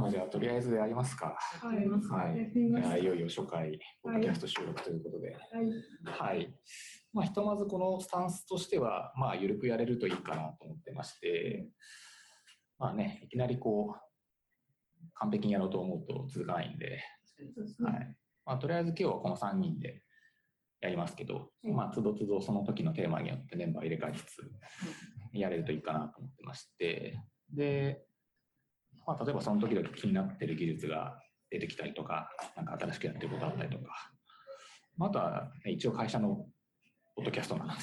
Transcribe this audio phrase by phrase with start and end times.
[0.00, 1.36] まあ、じゃあ、とりあえずやりますか。
[1.62, 1.88] はい。
[2.82, 3.00] はい。
[3.00, 5.36] いよいよ初回、ポッドキャスト収録ということで。
[6.04, 6.34] はい。
[6.34, 6.54] はい。
[7.12, 11.68] まあ、ひとまずこのスタンスとしては、まあ、緩くやれるといいかなと思ってまして、
[12.76, 17.00] まあね、いきなりこう、完璧にやろうと思うと続かないんで。
[17.84, 18.16] はい。
[18.44, 20.02] まあ、とりあえず今日はこの3人で
[20.80, 24.50] やりますけど、うんまあ、つどつどその時のテーマによってメンバー入れ替えつつ、
[25.32, 27.20] やれるといいかなと思ってまして、
[27.52, 28.04] で、
[29.06, 34.10] まあ、例えばその時々気になってる技術が出てきたりとか、なんか新しくやってることあったりとか、
[34.96, 36.46] まあ、あとは、ね、一応会社の
[37.14, 37.78] ポッドキャストなので、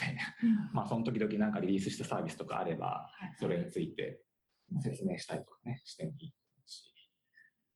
[0.74, 4.22] まあ、その時々なんかリリースしたサービスとかあれば、それについて
[4.82, 6.34] 説明したりとかね、してもいい
[6.66, 6.92] し、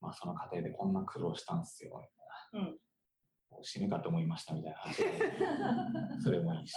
[0.01, 1.91] まあ、その過程でこんな苦労したんですよ、
[2.53, 2.69] みたいな。
[2.69, 2.77] うん。
[3.63, 6.73] 死ぬかと思いましたみたいな それもいいし。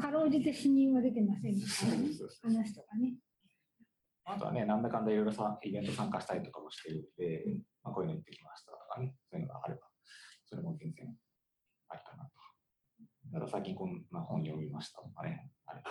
[0.00, 2.52] かろうじて死人は出てませんでそうそうそう。
[2.52, 3.14] 話とかね。
[4.24, 7.44] あとはね、なんだかんだいろいろさ、イベント参加したりとかもしているので、
[7.82, 9.80] まあ、こういうの行ってきましたとかね、そういうのがあれば、
[10.44, 11.06] それも全然
[11.88, 12.30] ありかなと。
[13.32, 15.90] だから最近こんな本読みましたとかね、あれば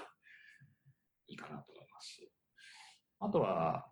[1.28, 2.32] いいかなと思いますし。
[3.20, 3.86] あとは、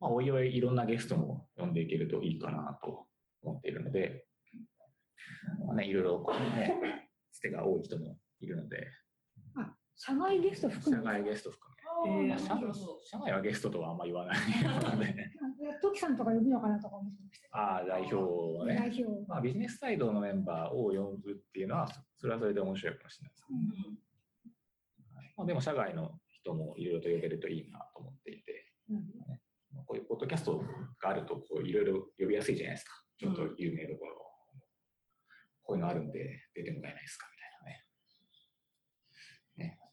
[0.00, 3.06] まあ、おいおいいろんなゲストも呼んでいけるといいかなと
[3.42, 4.26] 思っているので、
[5.66, 8.86] まあね、いろいろこうね、つてが多い人もいるので、
[9.56, 11.71] あ、社外ゲスト含め社外ゲスト含あ
[12.04, 12.24] め。
[12.24, 12.58] ーまあ社
[13.04, 15.30] 社外はゲストとはあんま言わないので、
[15.70, 17.58] あトキさんとか呼ぶのかなとか思ってました。
[17.58, 18.76] ああ、代表をね。
[18.76, 19.04] 代表。
[19.28, 23.44] まあ、ビジネスサイドのメンバーを呼ぶっていうのは、それはそれで面白いかもしれないです。
[23.50, 23.58] うん
[25.16, 29.34] はいまあ、でも、社外の人もいろいろと呼べるといいなと思っていて、うんま
[29.80, 30.62] あこういうポッドキャスト
[31.00, 32.92] があると、こういろいろ呼びやすいじゃないですか。
[33.18, 34.16] ちょっと有名どころ。
[35.64, 37.26] こういうのあるんで出てもらえないですか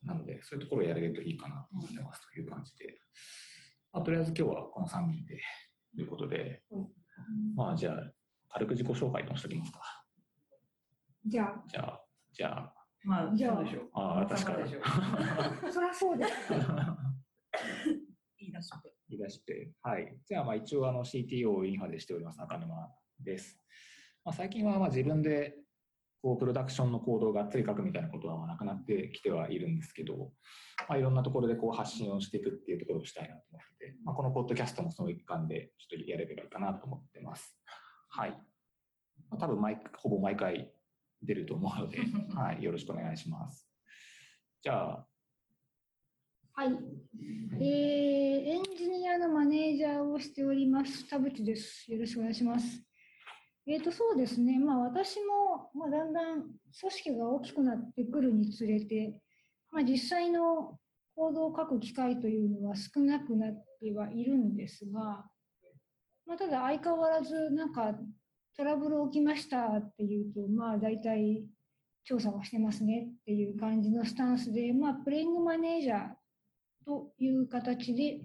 [0.03, 3.00] なので、そういうところをやれるといいかなと思ってますという感じで。
[3.92, 5.41] まあ、とりあえず今日はこの3人で
[5.95, 6.64] ということで、
[7.56, 8.11] まあじゃあ、
[8.50, 9.81] 軽く自己紹介でもしときますか。
[11.25, 13.90] じゃあ、じゃあ、じゃあ、まあ、じゃあそうでしょう。
[13.94, 14.63] ああ、確かに。
[14.63, 14.81] でしょう。
[15.72, 16.53] そりゃそうです。
[18.38, 18.95] 言い出して。
[19.09, 19.72] 言い出して。
[19.81, 20.18] はい。
[20.25, 22.75] じゃあ、まあ一応、あの、CTO をインファでしております、中沼
[23.19, 23.57] です。
[24.24, 25.56] まあ、最近は、まあ自分で、
[26.22, 30.31] こう、プロダクションのコードをがっつり書くみたいなことはまあなくなってきてはいるんですけど、
[30.88, 37.56] まあいろんなところでこう発信をしていくっていうところをしたいなと思ってて、まあこのポッドキャストもその一環でちょっとやれればいいかなと思ってます。
[38.09, 38.31] はい。
[39.30, 40.72] まあ、多分毎、ほぼ毎回
[41.22, 42.00] 出ると思うので、
[42.36, 42.63] はい。
[42.63, 43.69] よろしくお願いします。
[44.62, 45.07] じゃあ、
[46.53, 46.72] はい。
[47.53, 51.90] えー、エンジニアのマネージャーをしております、田淵です。
[51.91, 52.88] よろしくお願いします。
[53.72, 54.57] えーと、そうですね。
[54.57, 59.13] まあ私も、まあだんだん組織が大きくなってくるにつれて、
[59.72, 60.80] まあ実際の
[61.16, 65.24] 行動を書く機会というのは少なくなってはいるんですが、
[66.25, 67.94] まあただ相変わらずなんか
[68.57, 71.44] トラブル起きましたっていうと、まあ大体
[72.03, 76.07] 調査はしてますねっていう感じのスタンスで、まあプレイングマネージャー
[76.88, 78.22] という形で、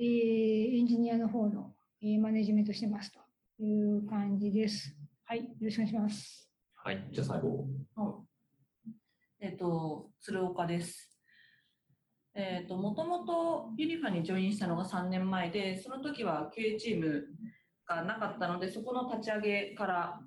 [0.00, 1.72] えーエンジニアの方の、
[2.02, 3.21] えーマネジメントしてますと
[3.64, 4.96] いう感じです。
[5.24, 6.50] はい、よろしくお願いします。
[6.74, 7.08] はい。
[7.12, 8.32] じゃあ最後、うん
[9.40, 11.18] えっ、と、鶴岡です。
[12.34, 17.24] えっ、と、もともとユニファにジョインしたのが3年前で、その時は QA チーム
[17.88, 20.20] がなかったので、そこの立ち上げから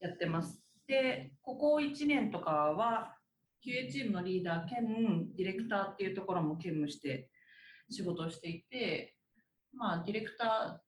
[0.00, 0.62] やってます。
[0.86, 3.16] で、ここ1年とかは、
[3.64, 7.28] QA チームのリーダー兼ディレクターっていうところも兼務して
[7.90, 9.14] 仕事をしていて、
[9.74, 10.82] まあ、ディレクタ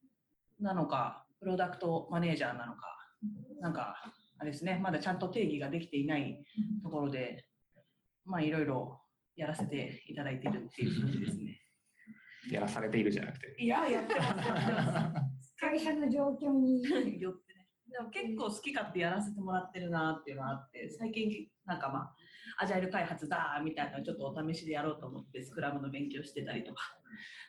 [0.61, 2.81] ーなのか、プロダクトマネージャーなのか、
[3.60, 3.94] なんか、
[4.38, 6.43] あれですね、まだちゃんと定義ができていない
[6.82, 7.44] ところで、
[8.25, 8.99] まあ、いろいろ
[9.37, 11.60] やらせていただいているっていう感じですね。
[12.50, 13.55] やらされているじゃなくて。
[13.59, 15.55] いや、やってます、やってます。
[15.60, 17.69] 会社の状況に、よってね。
[17.91, 26.82] でも結構好き勝手やらせてもらってるなっていうのがあって、最近なんかまあ、アジャイル開発だみたいなのをちょっとお試しでやろうと思って、スクラムの勉強してたりとか、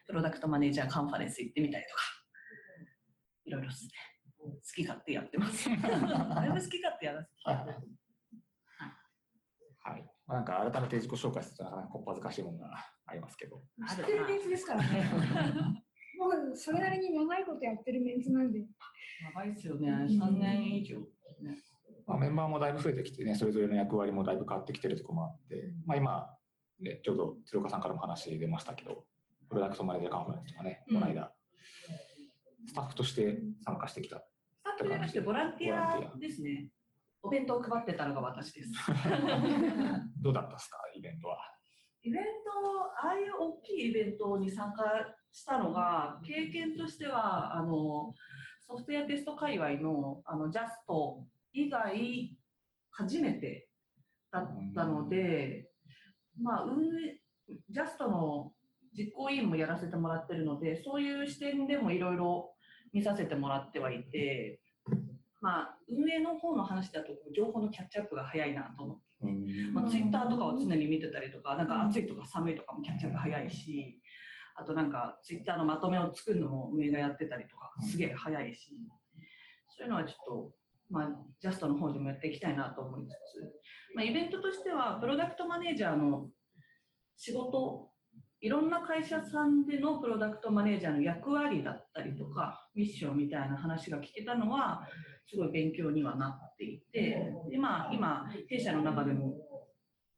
[0.06, 2.25] プロダクトマネージャーカンファレンス行ってみたりとか、
[3.45, 3.92] いろいろですね。
[4.39, 5.69] 好き勝手やってます。
[5.69, 7.88] だいぶ好き勝手やらせてもらってます
[9.80, 10.09] はい。
[10.27, 11.44] まあ、なんか改めて自己紹介
[11.92, 12.75] こっぱずかしいものが
[13.06, 13.63] ありますけど。
[13.88, 15.83] 知ってるメンツですからね。
[16.18, 18.65] もうそれなりに長いことやってるメンツなんで。
[19.33, 19.89] 長いですよね。
[19.91, 21.00] 3年以上。
[21.00, 21.06] ね
[22.07, 26.38] まあ、メンバーもだいぶ増えてきてね、それぞれの役割もだいぶ変わってきてるところもあって、まあ今、
[26.80, 29.06] ね、ちょうど鶴岡さんからも話出ましたけど、
[29.50, 31.33] プロダクトマネージャーカンファレンスとかね、うんこの間、
[32.67, 34.17] スタッフとして参加してきた。
[34.17, 34.23] ス
[34.63, 36.69] タッフじゃなくてボランティアですね。
[37.21, 38.71] お弁当を配ってたのが私です。
[40.21, 41.38] どうだったですか、イベントは。
[42.03, 44.83] イベント、ああいう大きいイベントに参加
[45.31, 48.13] したのが、経験としては、あの、
[48.67, 51.23] ソフトウェアテスト界隈のあのジャスト
[51.53, 52.38] 以外
[52.91, 53.69] 初めて
[54.31, 55.69] だったので、
[56.41, 57.21] まあ運営
[57.69, 58.53] ジャストの
[58.97, 62.55] 実行委員もやらせてもらってるのでそういう視点でもいろいろ
[62.95, 64.62] 見させてもらってはいて、
[65.42, 69.03] まあ、運営の方の話だと情報のキャッチアップが早いなと思って。
[69.74, 74.00] まあ、ツイッターとかを常に見てたりとか、なんか暑いとか寒いとかもキャッチアップ早いし、
[74.56, 78.71] あとなんかツイッターのまとめを作るのも運営がやってたりとか、すげえ早いし、
[79.77, 80.51] そういうのはちょっと、
[80.89, 81.09] まあ、
[81.41, 83.15] ジャストの方でもやっていきたいなと思いつつ、
[83.94, 86.30] まあ、イベントとしては、プロダクトマネージャーの
[87.18, 87.89] 仕事、
[88.42, 94.88] いろんな会社さんでのプロダクトマネージャーの役割だったりとか、ミッションみたいな話が聞けたのは、
[95.28, 99.36] すごい勉強にはなっていて、でまあ、今、弊社の中でも、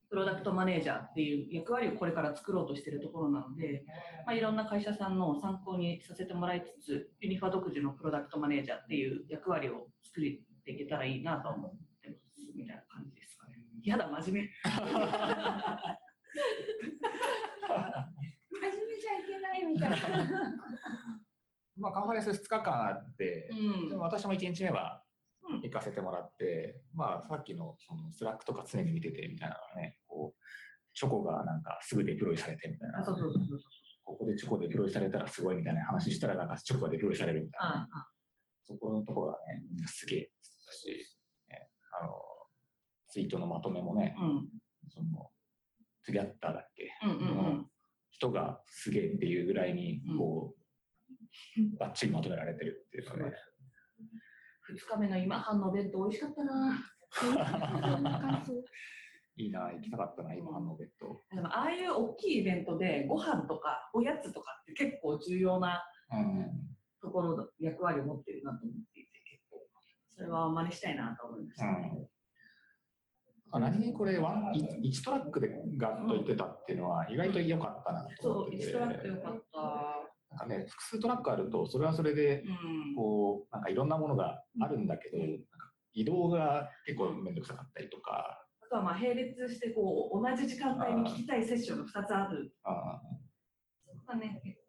[0.09, 3.83] プロダクトマネージャーっていう役割をこれから作ろうとしているところなので、
[4.25, 10.23] まあ、いろんな会社さんの参考にさせてもらいつつ、ユニファ独自のプロダクトマネージャーっていう役割を作っ
[10.63, 11.71] ていけたらいいなと思っ
[12.01, 13.55] てますみたいな感じですかね。
[13.83, 14.49] やだ、真面目。
[18.49, 19.97] 真面目じゃいけないみたいな。
[21.77, 25.03] まあ、カンファレンス2日間あって、うんでも私も1日目は
[25.49, 30.41] うん行かせてもらって、まあ、さっきのその Slack とか常に見ててみたいなのがね、こう、
[30.93, 32.99] チョコがなんかすぐ deploy されてみたいな。
[34.03, 38.07] ここでチョコ deploy されたらすごいみたいな話したら、なんかチョコが deploy されるみたいな、あ
[38.63, 40.31] そこのところがね、すげえ
[40.65, 40.87] だし、
[41.49, 41.69] ね、
[42.01, 42.13] あの、
[43.09, 44.15] ツイートのまとめもね。
[44.89, 45.29] その、
[46.07, 47.21] Togetter だっけ、うんうんう
[47.59, 47.67] ん。
[48.11, 53.33] 人がすげえっていうぐらいに、こう、バッチリまとめられてるっていうのね。
[54.71, 56.79] 2日目の今半のお弁当美味しかったな。
[59.35, 61.21] いいな、行きたかったな、今半のベッド。
[61.29, 66.77] でもああいう大きいイベントでご飯とかおやつとかって結構重要なうん。
[67.01, 69.61] ところの役割を持ってるなと思っていて結構
[70.09, 72.09] それは真似したいなと思いました、ね
[73.51, 78.63] あ何気にこれワン、い1トラックでガッと言ってたっていうのは意外と良かったなとそう思ってて。
[78.65, 80.37] 一トラックよかった。
[80.37, 82.95] なんかね、複数トラックあると、それはそれで、うん。
[82.95, 85.17] こう、なんかいろんなものがあるんだけど、
[85.93, 92.53] 移動が結構めんどくさかったりとか、あとはまあ並列してこう同じ時間帯に聞きたいセッションが2つある。
[92.63, 93.01] あ
[93.85, 94.66] そこがね結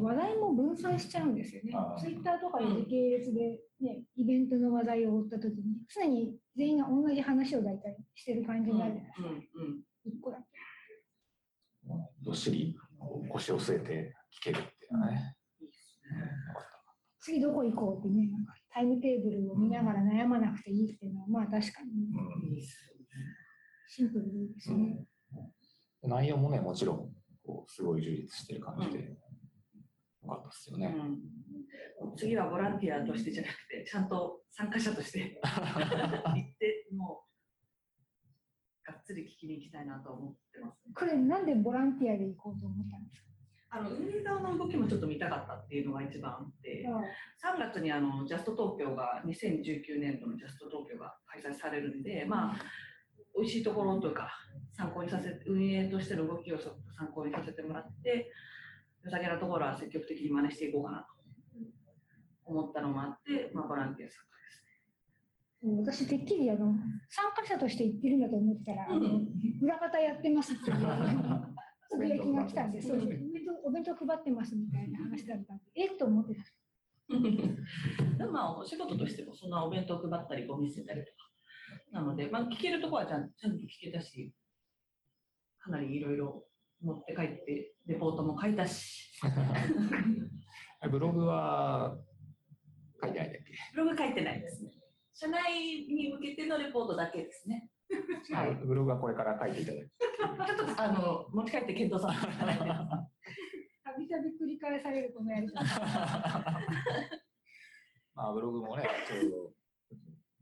[0.00, 5.62] 話題も分散しちゃうんですよねツイッターとかで時系列で、ね、イベントの話題を追ったときに、
[5.94, 9.60] 常に全員が同じ話を大体してる感じ構になるじゃないですか。
[9.60, 10.44] うんうん一個だけ。
[12.24, 12.76] どっしり
[13.28, 15.36] 腰を据えて聞けるっていうね。
[15.60, 16.30] いいっすね
[17.20, 22.62] 次どこ行こうってね、なんかタイムテーブルを見ながら悩まなくていいっていうのは、まあ確かにね、
[23.88, 25.04] シンプルでいいですね。
[26.02, 27.12] 内容もね、もちろん、
[27.44, 29.16] こう、すごい充実してる感じで、
[30.26, 30.94] よかったですよね。
[32.02, 35.40] うん、次はボランティアとしてじゃなくてちゃんと参加者として。
[35.42, 37.26] 行ってもう
[38.86, 43.26] がっつり聞きに行きたいなと思ってます、ね、これなんでボランティアで行こうと思ったんです
[43.68, 46.84] あの運営側の動きもちょっと見たかったっていうのが一番あって
[47.42, 52.56] か3月にあのジャスト東京が2019年度のジャスト東京が開催されるんでまあ
[53.36, 54.30] 美味しいところというか
[54.72, 58.30] 参考にさせて運営としての動きをちょっと参考にさせてもらって
[59.06, 61.06] 良さげなところは積極的に真似していこうかなと
[62.44, 64.18] 思ったのもあって、まあ、ボランティア参
[65.86, 66.74] 加です私、てっきりあの
[67.08, 69.28] 参加者として行ってるんだと思ってたら、うん。
[69.62, 70.76] 裏方やってますっていう
[71.88, 75.96] つぶやきが来たんで、そうお弁当お弁当配ってますみたいな話だったんで、えっ？
[75.96, 76.42] と思ってた。
[78.18, 81.18] でもまあお仕事としてもそんなお弁当配ったりゴミ捨てたりとか。
[81.92, 84.32] なので、まあ、聞けるところはちゃんちゃんと聞けたし
[85.58, 86.44] かなりいろいろ
[86.82, 89.10] 持って帰ってレポートも書いたし。
[90.90, 91.96] ブログは
[93.02, 93.52] 書いてないんだっけ？
[93.74, 94.70] ブログ書いてないですね。
[95.14, 97.70] 社内に向けてのレポートだけですね。
[98.32, 98.54] はい。
[98.56, 105.62] ブログはこれから書いていただきちょっとあの持ち帰って検討させていただいてたびたび繰り返されるこのやり方。
[108.14, 109.52] まあ、ブログもね、ちょうど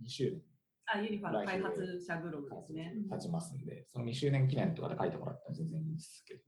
[0.03, 0.43] 2周年
[0.87, 2.95] あユニファの開発者ブログですね。
[3.11, 6.41] 経ちますんで、その2周年記念とかで書いてもらったら全然いいんですけど。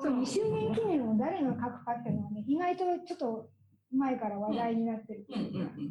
[0.00, 3.50] そう2周年記念を誰が書くかっていうのはね、意外とちょっと
[3.92, 5.86] 前から話題になってるってうんうんうい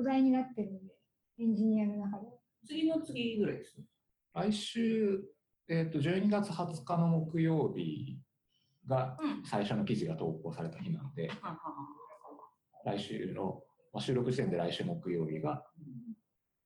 [0.00, 0.94] うか、題になってるんで、
[1.40, 2.26] エンジニアの中で。
[2.66, 3.84] 次の次ぐらいですね。
[4.34, 5.22] 来週、
[5.68, 8.20] えっと12月20日の木曜日
[8.86, 9.42] がうん。
[9.44, 15.62] 最初の記事が投稿された日なので、はんはんはん来週の、まあ、収録時点で来週木曜日が、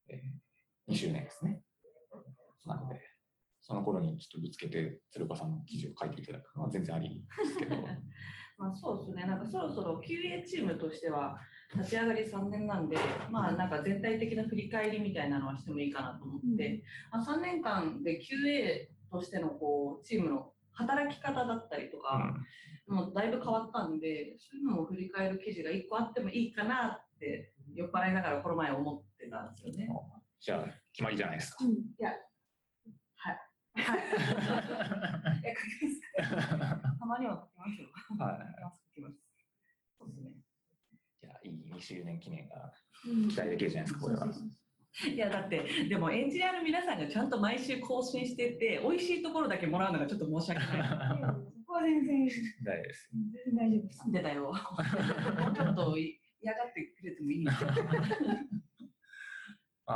[0.08, 0.18] えー、
[0.88, 1.62] 2周年ですね。
[2.66, 3.00] なので、
[3.62, 7.88] その頃にちょっとぶつけて、鶴岡さんの記事を書いていただくのは全然ありですけど、ま
[8.58, 11.38] まあ、そうですね、なんかそろそろ QA チームとしては
[11.74, 12.96] 立ち上がり3年なんで、
[13.30, 22.34] まあなんか全体的な振り返りみたいなのはしてもいいかなと思って、まあ、3年間で QA としてのこうチームの働き方だったりとか、
[22.86, 29.88] もうだいぶ変わったんで、そういうのを振り返る記事が1個あってもいいかなって酔っ払いながらこの前思ってたんですよね。
[30.42, 31.64] じゃあ、決まりじゃないですか。
[31.64, 32.10] うんいや、
[33.14, 33.38] はい。
[33.80, 34.00] はい。
[35.46, 37.88] え、書きますかたまには書きますよ。
[38.18, 39.16] はい書きます。
[39.98, 40.32] そうですね。
[41.20, 42.74] じゃあ、いい2周年記念が
[43.06, 44.28] うん期待できるじゃないですか、これは。
[45.06, 50.88] いやだってでもエンジニアの皆さんがちゃんと毎週更新してて美味しいところだけもらうのがちょっと申し訳ない。
[50.88, 52.28] そこは全然
[52.62, 53.10] 大丈夫です。
[53.54, 54.02] 大丈夫です。
[54.12, 54.52] でだよ。
[55.54, 57.70] ちょっと嫌がってくれてもいいんですよ。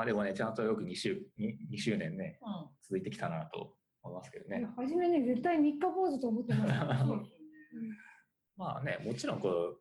[0.00, 2.44] あでもね、ちゃんとよく2周 2, 2周年ね、う
[2.82, 4.66] 続いてきたなと思いますけどね。
[4.76, 7.04] 初めね、絶対3日坊主と思ってました。
[8.56, 9.80] まあね、もちろんこう、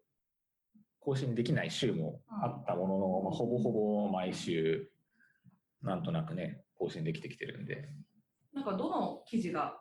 [0.99, 4.91] 更新できない週もあったものの、まあ、ほぼほぼ毎週、
[5.81, 7.87] なんとなくね、更新できてきてるんで、
[8.53, 9.77] なんかどの記事が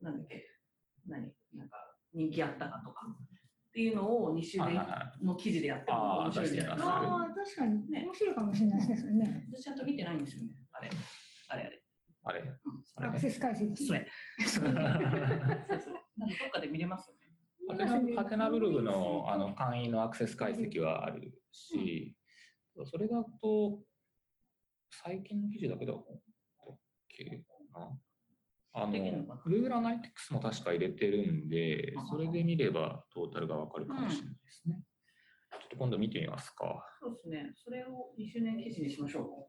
[0.00, 0.44] なんだっけ？
[1.06, 1.32] 何？
[1.54, 1.76] なんか
[2.14, 3.06] 人気あったかとか
[3.70, 4.80] っていうのを2週はいで
[5.24, 6.92] の記事でやっても面白いんじゃないですか。
[6.92, 9.46] ああ、確かに、ね面白いかもしれないですね。
[9.52, 10.48] 私ちゃんと見てないんですよね。
[10.72, 10.90] あれ。
[11.48, 11.82] あれあれ。
[12.22, 12.48] あれ、うん
[12.96, 13.76] あれアクセス解析。
[13.76, 14.08] それ。
[14.44, 14.72] そう。
[14.72, 17.20] なんかどっかで見れますよね。
[17.68, 22.16] ハテナハテナブログのあの簡易のアクセス解析はあるし、
[22.84, 23.80] それだと、
[24.90, 26.04] 最近の記事だけだっ
[27.08, 27.24] け
[27.72, 27.96] な。
[28.72, 34.80] あの、Google Analytics も確か入れてるんで、それで見ればトータルがわかるかもしれないですね。
[35.52, 36.84] ちょっと今度見てみますか。
[37.00, 37.52] そうですね。
[37.56, 39.48] それを2周年記事にしましょ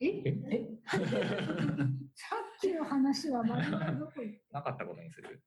[0.00, 0.06] え？
[0.06, 0.22] え？
[0.50, 0.68] え？
[0.88, 5.28] さっきの話はまだどこ行っなかったことにする？
[5.28, 5.42] う。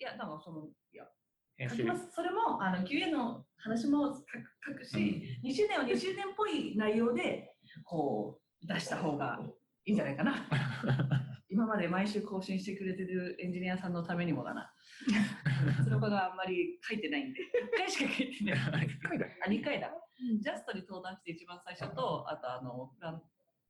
[0.00, 1.08] いや、なんかその、いや、
[1.56, 2.10] 編集書きます。
[2.12, 4.24] それも、あの、QA の話も書く
[4.72, 7.54] 書くし、2周年は2周年っぽい内容で、
[7.84, 9.40] こう、出した方が
[9.84, 10.48] いいんじゃないかな。
[11.48, 14.72] 今まで毎週更新してくれてるエンジニアさんのためにもだな。
[15.84, 18.86] 鶴岡があんまり書いてないんで、1回しか書いてない。
[18.86, 19.88] 一回だあ、2回だ。
[19.88, 23.22] うんジャストに登壇して一番最初と、あとあの、フラン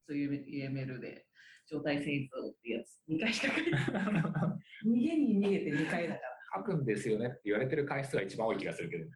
[0.07, 1.27] ス UML で
[1.67, 3.83] 状態遷移像っていうやつ、2回しか書いてない。
[3.83, 6.37] 逃げに逃げて2回だから。
[6.59, 9.05] 書くんですよねって言われてる回数が一番多い気がするけど。
[9.05, 9.11] 酔っ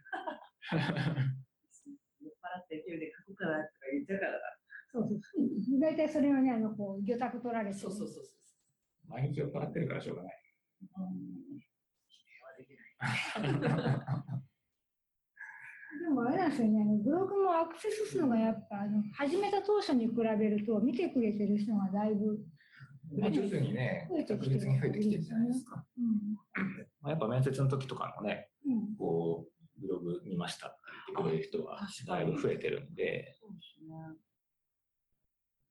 [2.42, 4.38] 払って勢いで書くからとか言っちゃうからだ。
[4.92, 5.80] そうそう。
[5.80, 7.78] 大体それはね、あの、こう、魚拓取られて。
[7.78, 8.39] そうそうそうそう。
[9.10, 10.34] 毎日酔っ払ってるからしょうがない。
[10.80, 11.58] うん
[12.58, 12.82] できな
[13.48, 14.40] い。
[16.00, 22.38] でもあれなんですよね、ブログもアクセス数がやっぱ、あの始めた当初に比べると、見てくれてる人がだいぶ、
[23.18, 25.84] まあ徐々にね増え、てきてる着実に増えてきてるじゃないですか。
[25.98, 26.36] うん。
[27.00, 28.96] まあ、やっぱ面接の時とかもね、うん。
[28.96, 30.76] こう、ブログ見ましたって
[31.08, 33.96] 言ってくれる人はだいぶ増えてるんで、そうですね。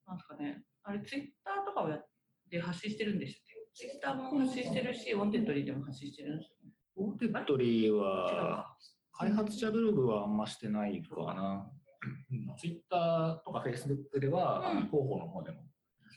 [0.06, 2.08] なんですかね、あれ、ツイッターとかをやっ
[2.50, 6.74] て発信してるんでしたっけツイッターも発信してるし、 Wantedly でも発信してるんですよね。
[6.96, 8.78] Wantedly は、か
[9.14, 11.72] 開発者ブログはあんましてないかな。
[12.58, 15.64] ツイッターとかフェイスブックでは、広報の方でも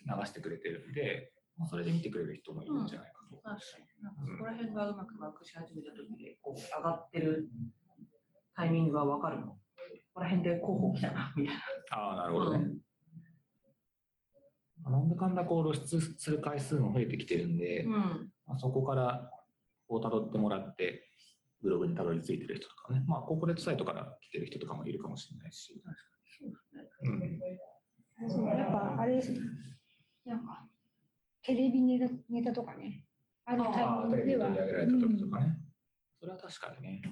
[0.07, 3.37] 流してくれてるんで、まあ、それで見てくれる人もいるんじゃないかと。
[3.37, 4.03] 確かに。
[4.03, 7.49] なんかそこら辺がうまくワークし始めた時で、こう、上がってる
[8.57, 9.47] タイミングがわかるの？
[9.49, 9.59] こ
[10.15, 11.57] こら辺で候補来たな、みたい
[11.91, 12.29] ああ、なな。
[12.29, 12.67] るほどね。
[14.91, 17.93] なんだかんだこう露出する回数も増えてきてるんで、うん。
[18.47, 19.31] まあ、そこから
[19.89, 21.09] こう辿ってもらって、
[21.63, 25.81] ブログにたどり着いてる人とかね、まあ、コーポレートサイトから来てる人とかもいるかもしれないし、
[26.39, 27.49] そうですね。
[28.23, 29.39] うん、そう、やっぱあれですね。
[30.25, 30.67] なんか、
[31.43, 33.05] テレビネタネタとかね、
[33.45, 35.59] あるタイミングでは、テレビで取り上げられた時とかね、
[36.19, 37.03] それは確かにね。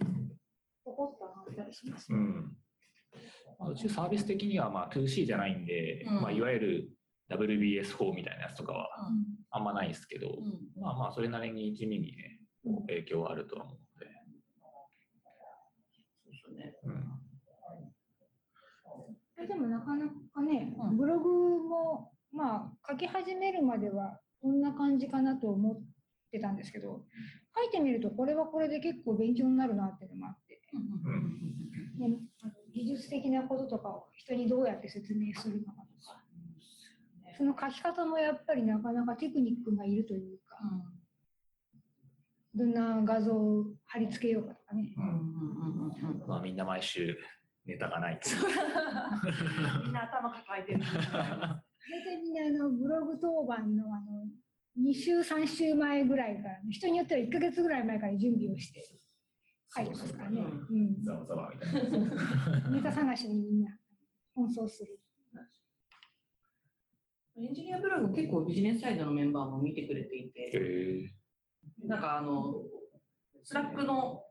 [0.85, 2.13] ポコッと上がったりします。
[2.13, 2.57] うん
[3.59, 6.91] まあ、うちサービス的にはまあ 2C じゃないんで、うんまあ、いわゆる
[7.31, 9.25] WBS 法みたいなやつとかはうん。
[9.51, 10.83] あんまないですけど、うん。
[10.83, 12.41] まあまあそれなりに地味にね、
[12.89, 14.13] 影響はあるとは思うので、
[16.25, 16.75] そうですよね。
[16.85, 16.91] う
[19.43, 20.97] ん、えでもなかなかね、うん。
[20.97, 21.29] ブログ
[21.63, 25.81] も、まあ、書き始めるまではこんな感じかなと思っ
[26.31, 27.05] てたんですけど、
[27.57, 30.61] 書いてみるとこれはこれで結構勉強になるなっていうのもあって、
[31.99, 35.90] ね、あの技術的なこととかを人にどうやって説明するのかとか、
[37.41, 40.59] その書き方もやっぱりなかなかテクニックがいるというか、
[42.55, 44.93] どんな画像を貼り付けようかとかね。
[44.95, 47.17] うんうんうんうんうんまあみんな毎週
[47.65, 48.21] ネタがない
[49.85, 50.81] みんな頭抱えてる。
[50.81, 50.85] 大
[52.05, 54.27] 体みんなあのブログ当番のあの
[54.79, 58.85] 2週、3週前ぐらいから、人によっては1ヶ月ぐらい前から準備をして、
[59.75, 60.45] 書いてますからね。
[61.03, 62.71] ざわざわみたいな。
[62.71, 63.79] ネタ探しにみんな
[64.37, 65.00] 奔走する。
[67.43, 72.55] エンジニアブログ結構ビジネスサイドのメンバーも見てくれていへて、えなんかあの、
[73.43, 74.23] Slack の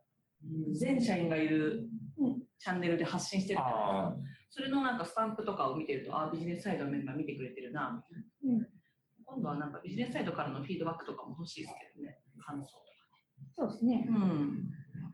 [0.73, 1.89] 全社員がいる
[2.19, 3.69] うんチャンネルで発信してるから、
[4.09, 4.15] あ
[4.51, 8.57] それのなんかスタンプとかを見てると、ああ、ビジネスサイドのメンバー見てくれてるな、みたいな。
[8.57, 8.67] うん
[9.31, 12.81] 今度はなんかビジネスサイドからのフィードバックとかも欲しいですけどね、感想とか。
[13.53, 14.07] そうですね。
[14.09, 14.71] うん。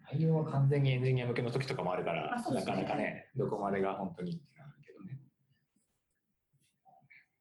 [0.10, 4.42] 内容は完全にエンジニア向けの時とかもあるから、なかなかね、どこまでが本当に。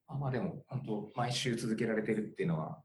[0.06, 2.82] あまあでも、本当、毎週続けられてるっていうのは、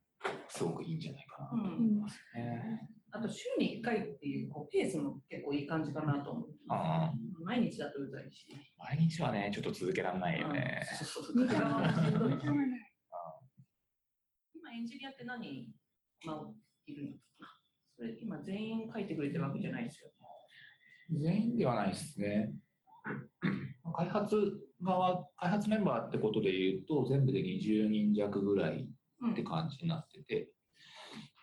[0.48, 2.90] すごくいいんじゃないかなと思いうんますね。
[3.12, 6.50] あと週に1回っていうこうペースも結構いい感じかなと思う。
[6.70, 8.46] ああ毎日だとうざいし。
[8.78, 10.86] 毎日はね、ちょっと続けられないよね。
[14.54, 15.68] 今エンジニアって何人、
[16.26, 16.52] まあ、
[16.86, 17.48] いるのかな？
[17.96, 20.12] それ今全員書いてくれてるわけじゃないですよ。
[21.20, 22.54] 全員ではないですね。
[23.96, 24.36] 開発
[24.82, 28.88] 側、開発メンバーってことで言うと、全部で20人弱ぐらい
[29.22, 30.50] うんって感じになってて、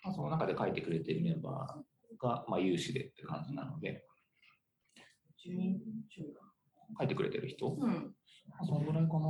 [0.02, 4.04] まあ、その中で書いてくれてるメンバーが、まあ、有志でって感じなので、
[5.44, 6.46] 10人中か。
[7.00, 8.14] 書いてくれてる人、まうん。
[8.60, 9.26] あ、そのぐらいかな。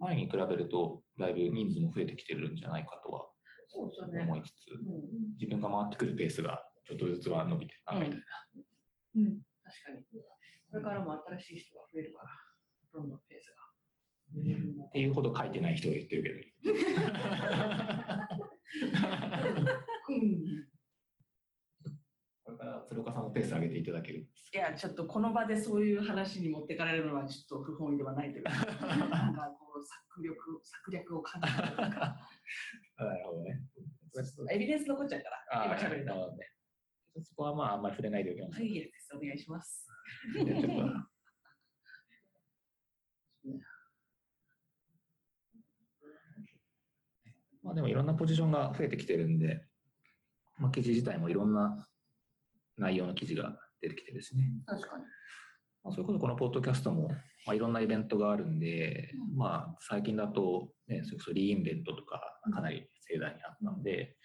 [0.00, 3.26] 前に比べると、だいぶ人数も増えてきてるんじゃないかとは。
[3.74, 8.16] 思いつつ、うん自分が回ってくるペースがちょっとずつは伸びてるなみたいな。
[9.16, 9.40] うん。
[9.62, 10.37] 確かに。
[10.70, 12.30] これからも新しい人が増えるから、
[12.92, 13.56] どんどんペースが。
[14.88, 16.74] っていうほど書いてない人が言ってるけど。
[20.10, 20.68] うん。
[22.44, 24.28] これから鶴岡さんもペース上げていただける？
[24.52, 28.50] いや、ちょっとこの場でそういう話に持ってかれるのはちょっと不本意ではないというか、
[28.86, 31.80] なんかこう、策略、策略を感じるとか、
[32.98, 33.62] なるほどね。
[34.50, 36.06] エビデンス残っちゃうから、今喋ると。
[36.06, 36.52] なるほどね。
[37.22, 38.60] そこはまああんまり触れないでおきます。
[38.60, 38.92] はい。
[39.14, 39.88] お願いします。
[40.34, 40.68] ちょっと
[47.62, 49.66] まあでもいろんなポジションが増えてきてるんで、
[50.58, 51.86] まあ、記事自体もいろんな
[52.78, 54.50] 内容の記事が出てきてですね。
[54.66, 55.04] 確かに。
[55.84, 57.08] まあ、それこそこのポッドキャストも、
[57.46, 62.20] まあ、いろんなイベントがあるんで、うんまあ最近だと、ね、それこそリーインベントとか
[62.52, 64.16] かなり盛大にあったんで、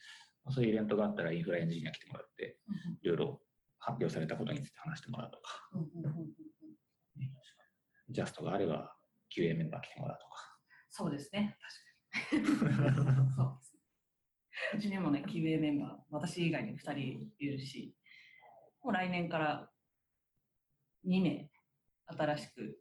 [0.44, 2.58] まあそういうイベントがあったらインフラエンジニア来てもらって、
[3.02, 3.42] いろいろ
[3.86, 5.70] 発表されたことについて話してもらうとか、
[8.10, 8.96] ジャストがあれば
[9.36, 10.58] QA メンバー来てもらうとか。
[10.90, 11.58] そうですね。
[12.32, 12.96] 確かに。
[13.36, 13.80] そうですね。
[14.76, 17.94] うちにもね、QA メンバー、私以外に2人いるし、
[18.82, 19.70] もう来年から
[21.06, 21.52] 2名、
[22.06, 22.80] 新しく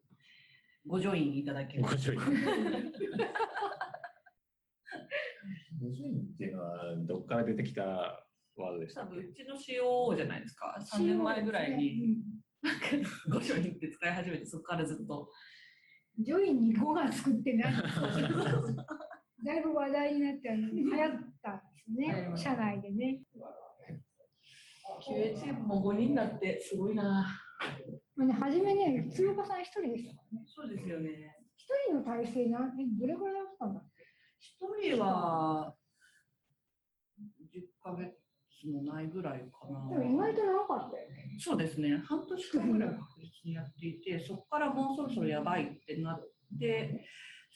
[0.87, 1.83] ごジョインいただける。
[1.83, 2.21] ご助員。
[5.81, 8.22] ご助員っていうのはどっから出てきた
[8.57, 9.15] ワードでした多っけ？
[9.17, 10.77] 分うちの COO じゃないですか。
[10.95, 12.19] 3年前ぐらいに
[13.29, 15.21] ごジョインって使い始めて、そこからずっと。
[15.21, 15.27] うん
[16.21, 17.73] ジョインに5が作ってない。
[17.73, 17.81] だ
[19.57, 21.11] いぶ話題になって流行っ
[21.43, 22.31] たんですね。
[22.37, 23.23] 社内でね。
[25.03, 27.27] QA チームも5人になってすごいな。
[28.15, 30.45] まあね、初めね、鶴岡さん一人でしたからね。
[30.47, 31.35] そうですよね。
[31.57, 34.05] 一人の体制なんえどれぐらいやってたんだっけ？
[34.39, 35.75] 一人は
[37.55, 38.22] 10ヶ月
[38.69, 39.89] もないぐらいかな。
[39.91, 41.37] でも意外と長かったよね。
[41.39, 47.05] そうですね、半年間ぐらい確実にやっていて、 そこからもうそろそろやばいってなって、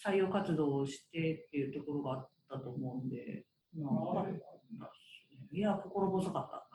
[0.04, 3.90] 採用活動をしてっていうところがあったと思うんで、ま
[4.20, 4.92] あ、
[5.50, 6.66] いや、心細かった。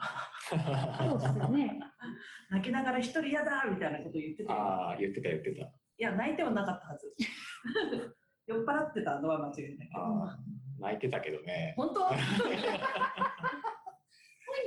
[0.49, 1.79] そうですよね。
[2.49, 4.59] 泣きながら一人嫌だみたいなこと言ってたよ。
[4.59, 5.65] ああ、言ってた言ってた。
[5.65, 7.13] いや、泣いてはなかったはず。
[8.47, 9.89] 酔っ払ってたのは間違いない
[10.79, 11.73] 泣いてたけどね。
[11.77, 12.09] 本当？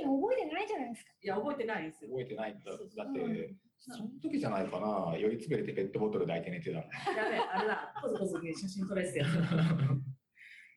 [0.03, 1.11] 本人覚えてないじゃないですか。
[1.21, 2.09] いや、覚えてないですよ。
[2.11, 2.71] 覚えてないんだ。
[2.71, 5.17] だって、その時じゃないかな。
[5.17, 6.83] 酔いつぶれてペットボトル抱いて寝てたの。
[7.15, 9.29] やべえ、あれだ、コズコズに写真撮れてたやつ。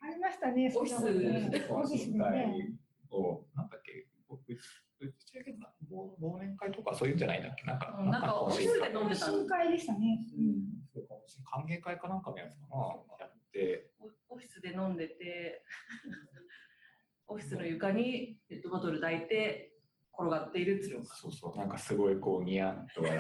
[0.01, 2.79] ありましたね、そんなことねオフィスでね。
[3.11, 4.35] を、なんだっけ、う
[5.01, 7.65] うち上げた忘忘年会とかそういうんじゃないんだっけ？
[7.65, 10.25] なんか、うんなんかオフィスで飲んでた深会でしたね。
[10.93, 11.15] そうか
[11.51, 12.77] 歓迎会かなんかのやつかな。
[13.21, 13.91] やって、
[14.29, 15.65] オフィスで飲んでて、
[17.29, 19.73] オフィスの床にペットボトル抱いて
[20.19, 21.15] 転がっている鶴岡。
[21.15, 23.19] そうそう、なんかすごいこう、ニヤッと笑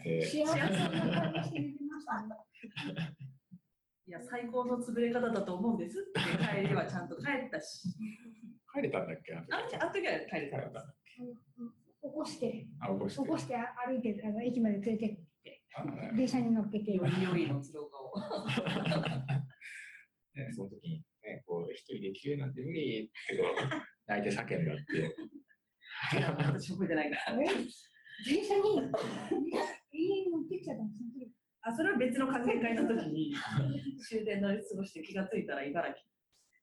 [0.00, 2.36] って、 幸せな感じして寝てましたね。
[4.06, 6.20] いや、最高の潰れ方だと思うんですって
[6.62, 7.88] 帰りはちゃんと帰ったし。
[8.72, 11.34] 帰れたんだっけあの時あの時は帰れたんだっけ起
[12.00, 13.22] こして、あ、起こして。
[13.22, 15.64] 起こして歩いてあの駅まで連れてって、
[16.14, 16.92] 電車に乗っけて。
[16.92, 18.14] よりよいの鶴岡を。
[20.34, 23.54] ね、その時に、ね、こう、一人で消えなんて無理ってこう
[24.10, 25.14] 泣いて叫んだって。
[26.12, 27.42] 私覚えてないから。
[27.42, 27.46] え
[28.26, 29.40] 電車に永遠
[30.26, 31.30] に乗ってきちゃったんですね。
[31.62, 33.34] あ、それは別の歓迎会の時に
[34.08, 36.08] 終電乗り過ごして気がついたら茨城。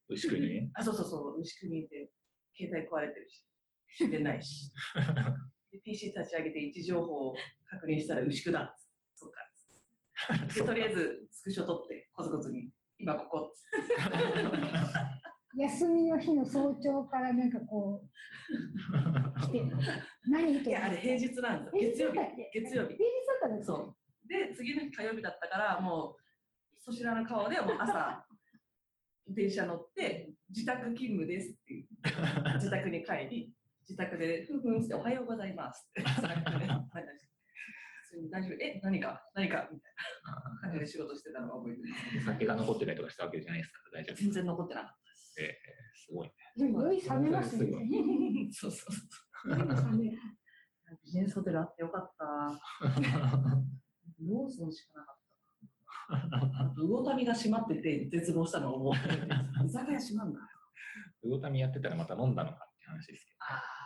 [0.08, 0.70] 牛久に？
[0.74, 2.10] あ、そうそうそう、牛久にいて、
[2.56, 3.44] 携帯壊れてるし、
[3.96, 4.70] 終電ないし。
[5.70, 8.74] で PC 立ち上げて位置情報を確認したら牛久だ。
[9.14, 9.48] そうか。
[10.54, 13.52] でとりあえずスクショ撮って、コツコツに、今ここ。
[15.56, 19.62] 休みの日の早朝からなんかこう、来て、
[20.28, 22.12] 何といや、あれ平日なんですよ。
[22.12, 22.18] 月曜日。
[22.52, 22.94] 月曜日。
[22.94, 24.28] 平日だったんですそう。
[24.28, 28.24] で、次の日火曜日だったから、もう、そちらの顔でもう朝、
[29.26, 31.88] 電車乗って、自宅勤務ですっていう、
[32.54, 36.02] 自宅に帰り、自宅で、ふんふんって、おはようございますって。
[38.08, 39.92] 普通に大丈夫え、何か、何かみたい
[40.24, 42.24] な感じで仕事してたのが覚えてる。
[42.24, 44.16] 酒が残ってたりとかしたわけじゃないですか、大丈夫。
[44.16, 44.98] 全然残ってなかっ
[45.38, 45.54] えー
[45.94, 46.34] すごいね。
[46.56, 47.66] でも酔い冷めますね。
[48.50, 48.60] た。
[48.60, 48.92] そうそうそ
[49.44, 49.50] う。
[49.50, 49.64] 酔い冷
[49.98, 50.18] める
[51.04, 52.24] ビジネスホテルあってよかった。
[54.24, 55.16] ローソンしかなかっ
[56.74, 56.74] た。
[56.80, 59.28] 魚民が閉まってて絶望したのを覚えてる。
[59.66, 60.46] 居酒屋閉まんだよ。
[61.22, 63.77] 魚民やってたらまた飲んだのかって話ですけああ。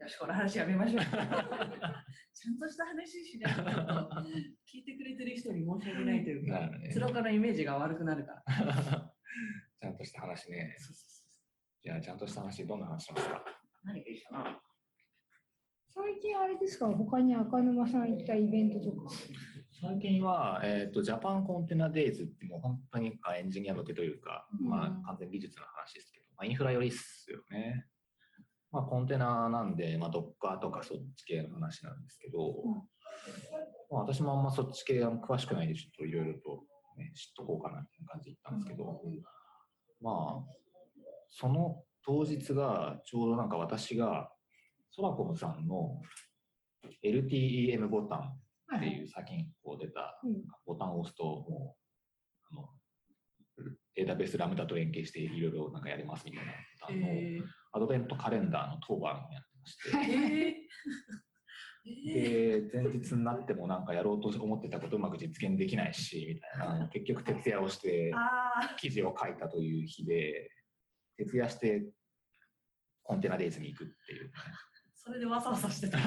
[0.00, 1.02] よし、この話やめましょう。
[1.04, 6.54] ちゃんとした話しないと、聞いてくれてる人に申し訳ないというど。
[6.54, 6.90] か、ね。
[6.90, 9.12] 鶴岡のイメージが悪くなるから。
[9.78, 10.74] ちゃんとした話ね。
[11.82, 13.44] じゃあ、ちゃんとした話、どんな話しますか？
[13.84, 14.62] 何がいいかな？
[15.92, 19.10] 最近あれですか、他に赤沼さん行ったイベントとか。
[19.82, 27.86] 最近は、えっ、と、ジャパンコンテナデイズってもう本当にエンジニア向けというか、うんまあ完全技術の話ですけど、まあインフラよりっすよね。
[28.72, 32.74] まあコンテナなんで、まあドッカーとかそっち系の話なんですけど、うん。
[33.90, 36.62] まあ私もあんまそっち系は詳しくないんで、ちょっといろいろと、
[36.96, 39.02] ね、知っとこうかなっていう感じで行ったんですけど、
[40.00, 40.54] まあ、
[41.30, 44.30] その当日がちょうどなんか私が
[44.90, 46.00] ソラコムさんの
[47.04, 48.40] LTEM ボタン
[48.76, 50.42] っていう先にこう出たうん。
[50.66, 51.76] ボタンを押すと、も
[52.52, 52.68] う、あの、
[53.94, 56.52] データベースラムダと連携していろいろなんかやれますみたいな。
[56.52, 57.40] ボタンのえ
[57.72, 60.70] アドベントカレンダーの当番をやってまして、ー、
[61.84, 70.50] えー、えで、前日になってもなんかやろうと思ってたことうまく実現できないし、みたいな、結局徹夜をしてー、あ記事を書いたという日で、
[71.16, 71.84] 徹夜して
[73.02, 74.30] コンテナデイズに行くっていう、ね。
[75.02, 75.98] それでわさわさしてた。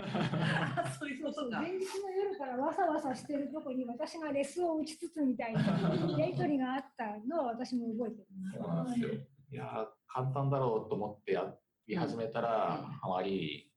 [0.99, 1.61] そういうことか。
[1.61, 5.61] 前日の夜からわさわさしてるとこに私がレスを打ちつつみたいな
[6.15, 8.27] やりとりがあったのは私も覚えてる。
[8.55, 9.09] そうなんですよ。
[9.49, 13.71] いやー、簡単だろうと思ってやり始めたら、あまり、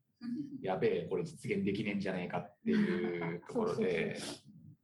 [0.61, 4.19] やべえ、これ実現できねえんじゃねえかっていうところで、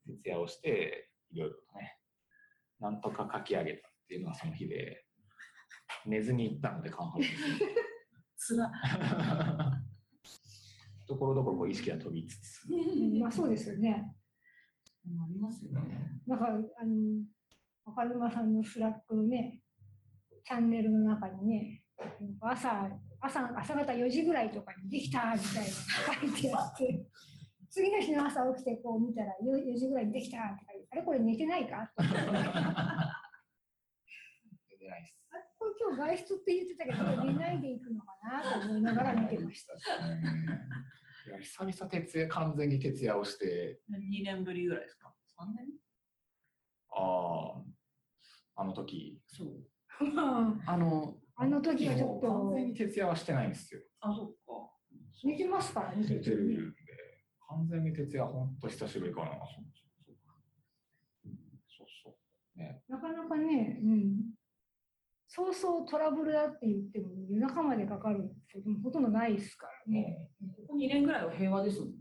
[0.07, 1.99] 徹夜をして、いろいろとね、
[2.81, 5.05] なんとか書き上げたっていうのがその日で、
[6.07, 7.31] 寝ずに行ったので、カンファレン
[8.37, 8.73] つら。
[11.17, 11.19] ス。
[11.19, 12.75] ところどころこう意識が飛びつつ、う
[13.17, 14.15] んまあそうですよね。
[15.05, 15.99] ありますよね。
[16.29, 16.63] だから、あの、
[17.85, 19.61] 赤沼さんの Slack のね、
[20.45, 21.83] チャンネルの中にね、
[22.41, 22.89] 朝、
[23.21, 25.71] 朝、朝方4時ぐらいとかにできたみたいな
[26.21, 27.07] 書いてあって、
[27.71, 31.79] 次の日の朝起きてこう見たら 4, 4時ぐらいにできたって書いてあれこれ寝てないか？
[31.79, 32.09] って寝
[34.79, 35.17] てないっす。
[35.33, 39.73] あれこれ今日外出って言ってたけど、これ寝ないで行くのかなと思いながら見てました。
[41.27, 45.67] いや久々徹夜、完全に徹夜をして、2年ぶりぐらいですか ?3 年？
[46.91, 47.63] あ
[48.57, 50.05] あ、あの時、そう。
[50.15, 53.81] ま ああの、あの時はちょっと完全に徹夜はしてないんですよ。
[54.01, 54.71] あ、そっか。
[55.25, 56.77] 寝てますからね、寝てるんで、
[57.49, 59.31] 完全に徹夜、ほんと久しぶりかな。
[61.69, 62.19] そうそ
[62.57, 62.59] う。
[62.59, 64.35] ね、なかなかね、うん、
[65.35, 68.19] そうそうトラブルだって言っても夜中までかかる
[68.53, 70.29] こともほとんどないですからね。
[70.69, 71.95] ここ2年ぐらいは平和ですもんね。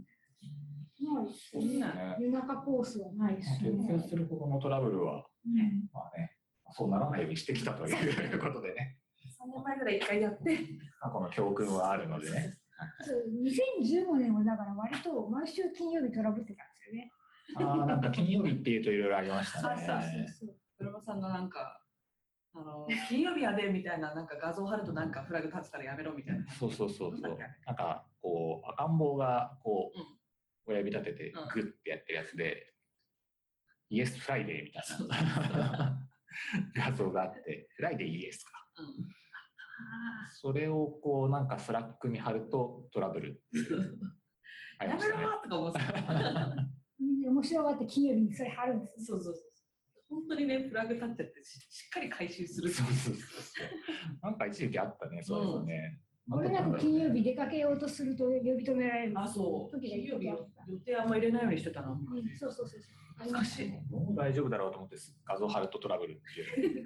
[1.00, 2.26] ないで。
[2.26, 4.06] 夜中コースはないです徹夜ね。
[4.06, 6.36] するほどのトラブルは、うんまあね、
[6.72, 8.98] そうならないようにしてきたということでね、
[9.40, 10.60] 3年前ぐらい1回やって。
[11.00, 12.58] 過去の教訓はあるのでね。
[13.00, 17.12] そう2015年はだから割と毎週金曜日トラブってたんですよね。
[17.80, 20.28] ああ、なんか金曜日っていうといろいろありましたあったね。
[20.38, 21.81] そう車さんがなんか、
[22.54, 26.46] あの、金曜日やでみたいな、なんか画像貼るとなんかフラグ立つからやめろみたいな。
[26.54, 30.06] そうそうそうそうなんか、こう、赤ん坊が、こううん、
[30.66, 32.74] 親指立ててうん、グッてやってるやつで、
[33.90, 36.08] Yes Friday みたいそうな
[36.76, 38.52] 画像があって、 Friday Yes か。
[38.78, 38.86] うん
[40.34, 43.42] それをこう、なんか Slack に貼るとトラブル
[44.78, 45.24] ありやめましたね。
[45.24, 45.80] ろとか思って
[47.30, 49.18] 面白がって金曜日にそれ貼るんですよ。
[49.18, 49.51] そうそうそう。
[50.12, 52.70] 本当にね、フラグ立っちゃってししっかり回収する。
[52.70, 53.68] そうそうそうそう。
[54.22, 56.02] なんか一時期あったね、そういうのね。
[56.30, 59.72] これなく金曜日出かけようとすると呼び止められるあ、そう。
[59.72, 60.26] 時が金曜日。
[60.26, 60.36] 予
[60.86, 61.90] 定あんま入れないようにしてたな。
[61.90, 61.98] うん
[62.38, 63.02] そうそうそうそう。
[63.22, 63.86] ありましたね。
[63.90, 66.86] もう大丈夫だろうと思って画像貼るとトラブルっていう。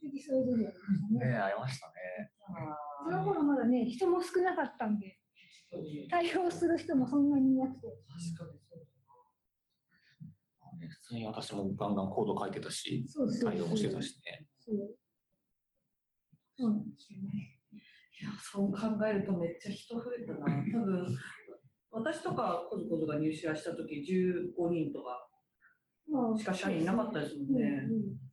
[0.00, 1.36] 次そういう時ありましたねね。
[1.36, 1.92] ありましたね。
[3.04, 5.18] その頃まだね、人も少なかったんで、
[6.10, 7.86] 対応する人もそんなにいなくて。
[8.36, 8.65] 確かに
[10.78, 14.46] ね普通に私もガンガンコード書いてたし、そうそうそう対応もしてたしね。
[14.58, 14.76] そう。
[16.58, 17.60] そうなんですよね。
[18.20, 20.46] いや、そう考えるとめっちゃ人増えたな。
[20.46, 21.06] 多分、
[21.90, 25.28] 私とかコズコズが入社した時15人とか
[26.08, 27.82] まあしか社員いなかったですもんうんね。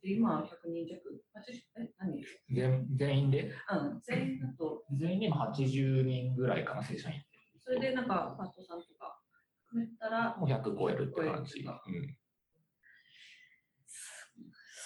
[0.02, 1.02] で今は100人弱。
[1.34, 2.24] 80え、何
[2.56, 3.52] 全全員で？
[3.72, 7.22] うん、全員だと、全員で今80人ぐらいかな、正社員。
[7.60, 9.20] それでなんかパートさんとか
[9.68, 11.62] 含めたら、もう100超えるって感じ。
[11.62, 12.18] 100超うん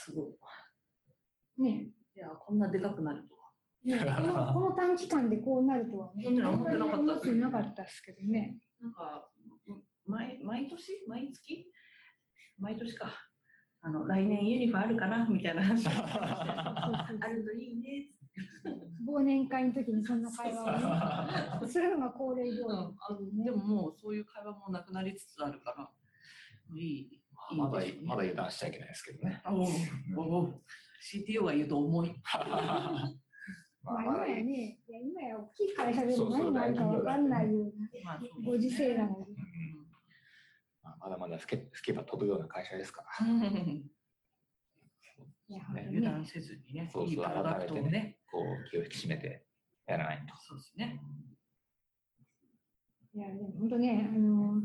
[0.08, 1.64] すごい。
[1.64, 3.52] ねいや、こんなでかくなるとは。
[3.84, 8.58] ねこの この短期間でこうなるとはね、うん思ってなかった思ってなかったですけどね。
[8.80, 9.30] なんか、
[10.06, 11.04] 毎毎年？
[11.08, 11.72] 毎月？
[12.58, 13.14] 毎年か。
[13.82, 15.28] あの、来年ユニファあるかな？
[15.28, 18.10] みたいな話 あるといいね。
[19.06, 23.44] 忘年会の時にそんな会話をね、 するのが恒例行事うね。
[23.46, 25.92] でももうそういう会話もなくなりつつあるから、
[26.76, 27.22] いい。
[27.56, 29.42] まだまだ油断しちゃいけないですけどね。
[29.46, 29.66] おう
[30.18, 30.62] おう
[31.02, 32.16] CTO が言うと重い。
[33.84, 39.32] まあ、今やね、いや今や大きい会社でも何があるか分かんないようまあ、なご時世なので。
[40.84, 43.26] まあまだまだスケスケば飛ぶような会社ですから。
[43.26, 43.84] ね
[45.50, 48.18] 油断せずにね、そうそういいプロダクトをね。
[48.30, 49.46] こう気を引き締めて
[49.86, 50.36] やらないと。
[50.42, 51.00] そうですね。
[53.14, 54.62] いや、でも本当ね、あの、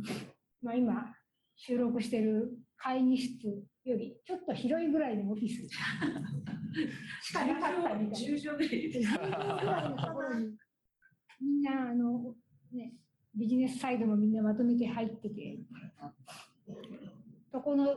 [0.61, 1.15] まあ今、
[1.55, 3.47] 収録してる会議室
[3.85, 5.69] よりちょっと広いぐらいのオフィス。
[7.23, 8.35] しかなかったみたいな。
[8.35, 10.47] 10畳ぐらいで10ぐらいのところに。
[11.41, 12.35] みんなあの、
[12.73, 12.95] ね、
[13.37, 15.59] ビジネスサイドもみんなまとめて入ってて、
[17.53, 17.97] どこの、ど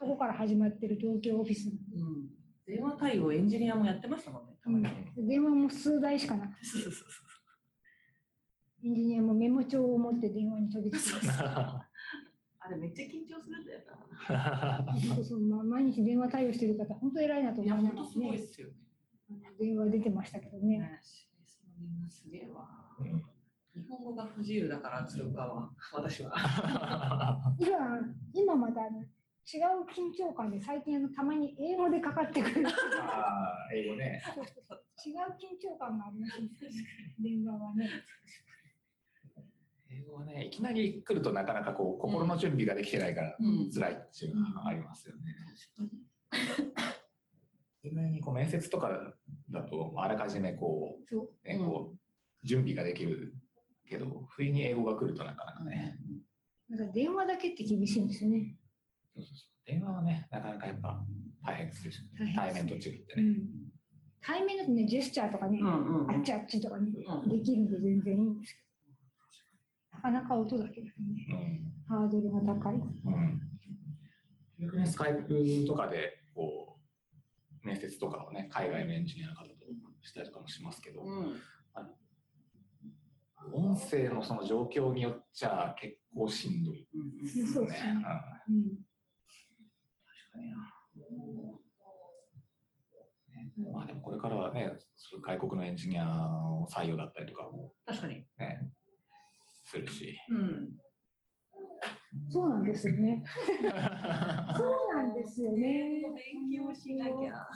[0.00, 2.28] こから始まってる東京オフィス、うん。
[2.66, 4.56] 電話対応エンジニアもやってましたもんね。
[4.62, 4.86] たまに。
[5.28, 7.06] 電話も数台しかなくて、そうそうそう
[8.84, 11.14] エンジニアもメモ帳を持って電話に飛びつき。
[12.66, 13.80] あれめっちゃ緊張するんだよ
[14.28, 15.14] な。
[15.14, 18.74] そうそうまあ、毎日電話対応してる方、本当偉いなと思いながら本当すごいねっすよね。
[19.58, 20.78] 電話出てましたけどね。
[20.78, 21.00] ね
[21.78, 22.68] みんなすげえわ。
[23.00, 23.22] うん
[23.76, 26.32] 日本語が不自由だから、鶴岡は、私は。
[27.60, 27.76] 今、
[28.32, 32.66] 今また違う緊張感で最近あのたまに英語でかかってくる。
[32.66, 34.22] ああ、英語ね。
[35.06, 36.48] 違う緊張感がありますね。
[37.20, 37.90] 電話はね。
[39.98, 45.22] 英語はね、いきなり来るとなかなかこう心の準備ができてないからうん辛いっていうのがありますよね。
[47.82, 48.90] 自分にこう面接とか
[49.50, 51.30] だとあらかじめこそう。
[51.44, 51.98] う、ねこう
[52.46, 53.34] 準備ができる
[53.88, 55.96] けど、不意に英語が来るとなかなかね、
[56.70, 58.56] だから電話だけって厳しいんですよね。
[59.14, 61.04] そうそうそう電話はね、なかなかやっぱ
[61.44, 63.22] 大変ですよ大変対面と違ってね。
[63.22, 63.46] うん。
[64.20, 66.90] 対面だとね、ジェスチャーとかね、んあっちあっちとかね、
[67.24, 68.65] うんできるんで全然いいんですけど。
[70.06, 72.74] なかなか音だけだとね、うんハードルが高い。
[72.74, 72.78] う
[73.10, 73.40] ん
[74.58, 76.78] 逆にスカイプとかでこ
[77.62, 79.50] う面接とかをね、海外のエンジニアの方と
[80.02, 81.40] したりとかもしますけど、うん。
[83.52, 86.86] 音声のその状況によっちゃ結構しんどい
[87.22, 87.94] ですそうですね。
[87.94, 88.04] ね。
[88.48, 88.62] うんうん。
[90.06, 90.56] 確かにな
[93.42, 94.72] ねまあでもこれからはね、
[95.22, 98.26] 外国のエンジニアの採用だったりとかも確かに。
[98.38, 98.70] ね、
[99.66, 100.16] するし。
[100.30, 100.78] うん。
[102.30, 103.22] そうなんですよね。
[104.56, 106.02] そうなんですよね。
[106.14, 107.46] 勉強しなきゃ。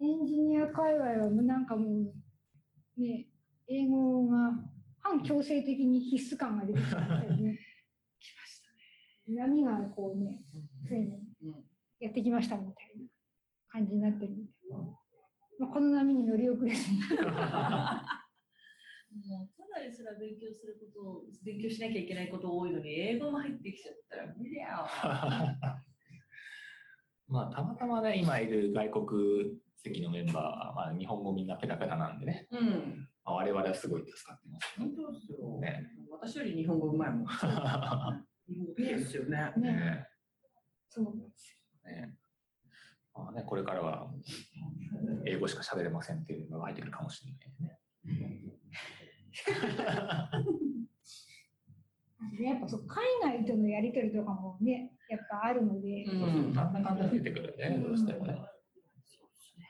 [0.00, 2.12] エンジニア界隈はもうなんかも
[2.98, 3.28] う、ね、
[3.68, 4.52] 英語が
[4.98, 7.58] 反強制的に必須感が出てきましたよね。
[8.20, 8.72] 来ました
[9.32, 9.36] ね。
[9.36, 10.44] 波がこうね、
[10.88, 11.64] 常にうん。
[11.98, 13.06] やってきましたみたいな
[13.68, 14.50] 感じになってるんで、
[15.58, 16.98] まあ、この波に乗り遅れずに。
[19.26, 19.55] もう
[19.92, 24.86] すら勉強することを勉強しなきゃいけないこと多いのに英語も入ってきちゃったら無理だよ。
[27.28, 33.08] まあたまたまね、今いる外国籍のメンバーは、まあ、日本語みんなペラペラなんでね、うん。
[33.24, 34.74] まあ、我々はすごい助かってます。
[34.78, 35.60] 本当ですよ。
[35.60, 37.26] ね私より日本語うまいもん。
[38.46, 39.52] 日本語いいですよね。
[39.56, 40.08] ね、ね
[40.88, 42.16] そうなんですね
[43.14, 44.12] まあね、これからは
[45.24, 48.55] 英語しか喋れませんっていうのが入ってくるかもしれないね。
[49.44, 49.52] ね。
[52.46, 58.34] やっぱそう海外とのやり取りとかもね、やっぱあるので、うそうそう、なんだかんだ出てくるね、どうしてもね。
[59.04, 59.66] そうですね。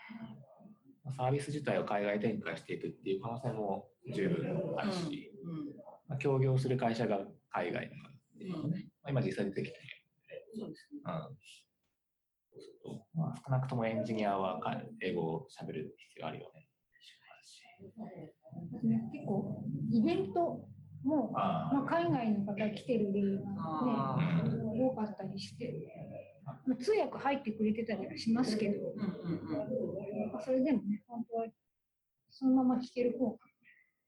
[1.04, 5.66] まあサービス自体を海外展開していくっていう可能性も十分あるし、うん
[6.08, 9.78] まあ、協業する会社が海外のっていうのね、まあ、今実際出てきて
[10.58, 11.00] そうですね。
[11.04, 11.36] うん
[12.52, 16.65] そうするとまあ、少なくともエンジニアはか英語を喋る必要あるよね。
[17.78, 20.66] 結構イベント
[21.04, 25.72] も、あまあ、海外の方来てる例が、あね、多かったりして、
[26.66, 29.48] まあ、通訳入ってくれてたりはしますけど、うんうん
[30.24, 30.32] うん。
[30.32, 31.46] まあそれでもね、本当は
[32.30, 33.38] そのまま聞ける方が、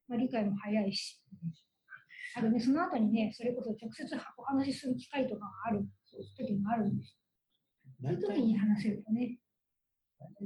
[0.08, 1.20] まあ、理解も早いし、
[2.36, 4.04] あとね、その後にね、それこそ直接
[4.36, 5.86] お話しする機会とかがある
[6.36, 7.16] 時もあるんです。
[8.02, 9.38] そういう時に話せるとね、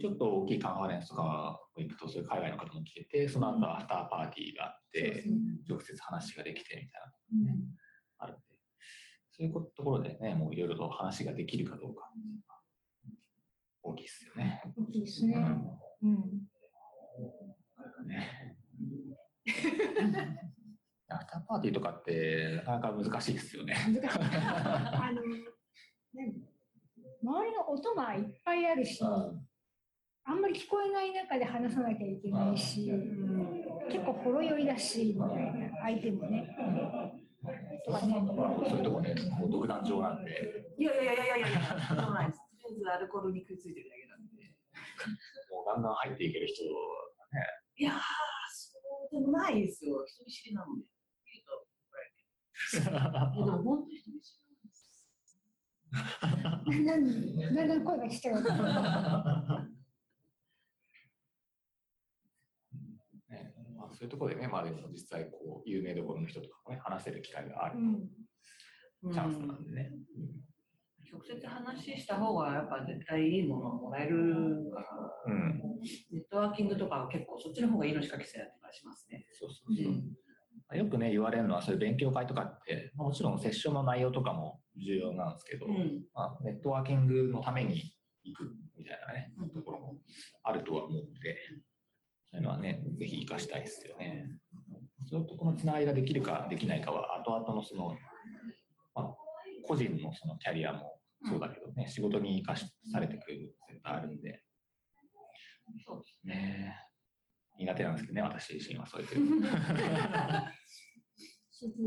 [0.01, 5.25] ちょっと大きいカンファレンスとか行くと、そういう海外の方も来てて、その後アフターパーティーがあって、
[5.69, 7.01] 直接話ができてみたい
[7.47, 7.63] なのが
[8.19, 8.43] あるんで、
[9.31, 12.11] そういうところでね、もういろいろと話ができるかどうか、
[13.83, 14.63] 大きいですよね。
[14.77, 15.35] 大きいですね。
[15.37, 16.47] うんうん。
[18.07, 18.57] ね
[21.09, 23.75] アフターパーティーとかってなかなか難しいですよね。
[23.75, 24.19] 難しい。
[24.19, 25.23] あの、
[26.15, 26.35] ね、
[27.23, 29.03] 周りの音がいっぱいあるし、
[30.25, 32.91] あんまり聞こえない中で話さなきゃいけないし、
[33.91, 36.47] 結構ほろ酔いだし、みたいな相手もね。
[37.85, 38.23] とかね、
[38.69, 40.31] そういうとこね、もう独壇場なんで、
[40.79, 41.49] いやいやいやいやいや
[41.89, 42.39] そうないです。
[42.63, 44.55] とりあえずアルコールに食いついてるだけなんで。
[45.51, 47.95] もうだんだん入っていける人いやー、
[48.55, 48.79] そ
[49.11, 50.05] うでもないですよ。
[50.07, 50.85] 人見知りなので。
[52.79, 55.43] でも本当に人見知りなんです。
[56.87, 59.73] なんだんだん声がちっちゃくなって
[63.33, 69.91] ねまあ、そういうところでね、まあ、でも実際こう有名どころの人とかもね、話せる機会があるうんチャンスなんでね。
[71.13, 74.87] 直接話した方がやっぱ絶対いいものをもらえるから、
[75.27, 75.63] うん、
[76.11, 79.27] ネットワーキングとかは結構そっちの方が命かけてやってたりしますね。
[79.33, 79.91] そうそうそ
[80.75, 80.77] う。
[80.77, 86.03] よくね、言われるのは、そういう勉強会とかって、まあもちろんセッションの内容とかも重要なんですけど、うん。
[86.15, 87.93] まあ、ネットワーキングのために
[88.25, 89.97] 行くみたいなねうん、ところも
[90.45, 91.37] あるとは思うんで、
[92.33, 94.27] そういうのはね、ぜひ活かしたいですよね。
[95.07, 97.95] それとこのつながりができるかできないかは、後々のその、
[98.95, 99.15] まあ、
[99.67, 104.43] 個人のそのキャリアもそうだけどね、仕事に生かしされてくる絶対あるんで、
[105.87, 106.75] そうですね、
[107.59, 109.09] 苦手なんですけどね、私自身はそういう。
[109.09, 109.15] CT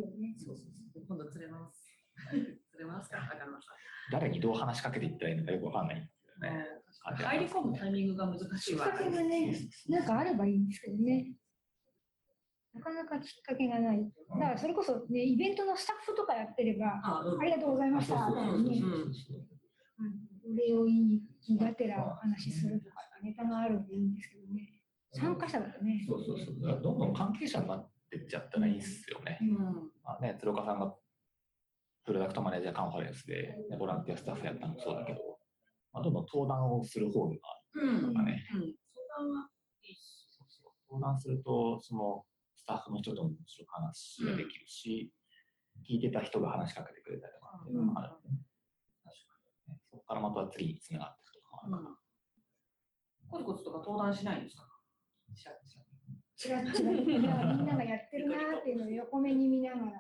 [0.06, 0.36] をね。
[0.38, 1.06] そうそうそう。
[1.08, 1.86] 今度釣れます。
[2.32, 3.74] 釣れますか、高野さ
[4.12, 6.66] 誰にどう話しかけていったらいいのかよくわかんないんですけどね。
[7.12, 7.16] ん。
[7.16, 9.04] 入り込むタイミングが難しいわきっか。
[9.04, 9.54] けがね、
[9.90, 11.34] なんかあればいいんですけどね。
[12.74, 14.12] なかなかきっかけがない。
[14.40, 18.28] だからそれこそね、イベントのスタッフとかやってれば、あ、うんありがとうございました。
[18.28, 21.22] そうそうそうねそううんお礼を言い
[21.58, 24.82] がてらお話しするとか、ネタがあるんでいいんですけどね。
[25.14, 26.04] 参加者だとね。
[26.08, 26.56] そうそうそう。
[26.62, 29.40] だからどんどん関係者になってっちゃったらいいっすよね。
[29.42, 29.58] うん。
[30.04, 30.94] まあね、鶴岡さんが
[32.06, 35.35] プロダクトマネージャーカンファレンスで、ね、ボランティアスタッフやったのもそうだけど、
[35.96, 37.36] まあ、どんどん登壇をする方が
[37.76, 38.12] うん。
[38.12, 38.76] とかね、うん。
[39.16, 39.48] 相談は
[39.82, 40.28] いいし。
[40.28, 45.14] そうそう登壇すると、そのスタッフの人とももちろん話ができるし、
[45.88, 48.44] 聞いてた人が話しかけてくれたりとかっていうのもあるんでね、
[49.06, 49.80] 確かにね。
[49.90, 51.96] そこからまた次につながっていくとかもあるから。
[53.32, 54.68] コツコツとか登壇しないんですか？
[55.34, 55.82] しゃしゃ
[56.36, 59.92] ちらちらみんながやってるなーっていうのを横目に見ながら、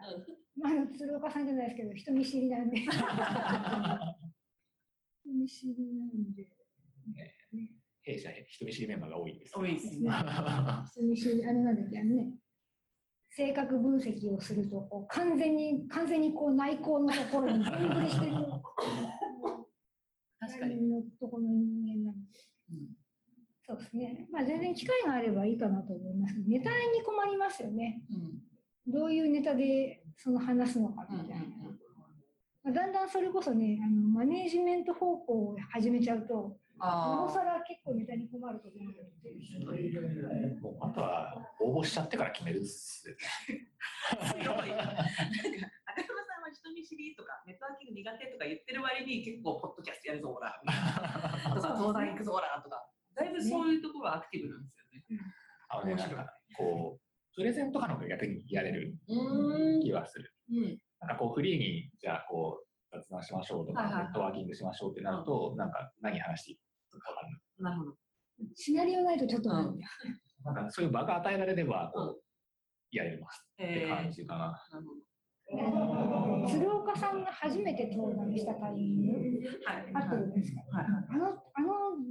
[0.57, 2.81] まあ、鶴岡さんじゃないですけど、人見知りなんで。
[5.25, 6.47] 人見知りなんで。
[8.03, 10.09] 弊社人見知りメンバーが多いんですよ多いですね。
[10.93, 12.33] 人見知り、あれなんだっけ、あのね。
[13.29, 18.33] 性格分析をすると、こう完全に、完全にこう内向のところに全振りしてる。
[20.39, 20.89] 確かに。
[20.89, 22.39] のところの人間なので。
[22.71, 22.95] うん
[23.67, 24.27] そうですね。
[24.31, 26.47] まあ全然機会があればいいかなと思いますけど。
[26.47, 28.03] ネタに困りますよね。
[28.11, 28.91] うん。
[28.91, 31.45] どういうネタでその話すのかうんみたいな。
[32.65, 40.59] まあだんだんそれこそね、あのマネージメント方向を始めちゃうと、なおあさら結構ネタに困ると思うので。
[40.59, 43.21] もうあとは応募しちゃってから決めるっすよね。
[44.19, 44.25] あ。
[44.27, 44.45] すごい。
[44.45, 50.59] なんか、赤山さんは人見知りとか、ネットワーキング苦手とか言ってる割に結構、ポッドキャストやるぞ、ほら。
[51.53, 52.89] とか、 登壇行くぞ、ほら、とか。
[53.13, 55.21] だいぶそういうところはアクティブなんですよね。
[55.69, 59.81] あのね、なんかこう、プレゼントとかの方が逆にやれるうん。
[59.81, 60.33] 気はする。
[60.51, 60.79] うん。
[61.07, 66.57] なんかこうフリーに、じゃあこう、雑談しましょうとか、はいはいはいネットワーキングしましょうってなると、なんか何話していい
[66.99, 67.41] かわかんない。
[67.63, 67.97] なるほど。
[68.55, 69.77] シナリオないとちょっとなん。
[70.43, 72.21] なんかそういう場が与えられれば、こう、
[72.91, 74.45] やれますってえー感じかな。
[74.71, 76.49] なるほど。
[76.49, 79.91] 鶴岡さんが初めて登壇したタイミング、はい。
[79.93, 80.77] あったじゃないですか。
[80.77, 80.85] はい。
[80.85, 81.69] あの、あの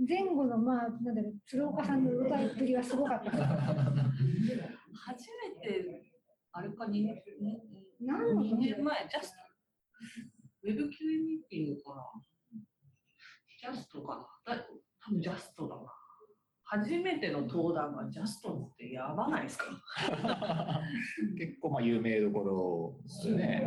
[0.08, 3.30] 前後の、まあ、なんだろう、鶴岡さんの歌いっぷりはすごかった。
[4.94, 5.30] 初
[5.62, 6.12] めて、
[6.52, 7.22] あれか、2年
[8.00, 9.36] 何の2年前、ジャスト。
[10.64, 10.86] ウェブ QA
[11.24, 12.02] ミーティングかな？
[13.60, 14.54] ジャストかな？
[14.56, 14.62] だ
[15.04, 15.82] 多分ジャストだな。
[16.66, 19.66] 初めての登壇がジャストってやばないですか？
[21.38, 23.62] 結構まあ有名どころですよね。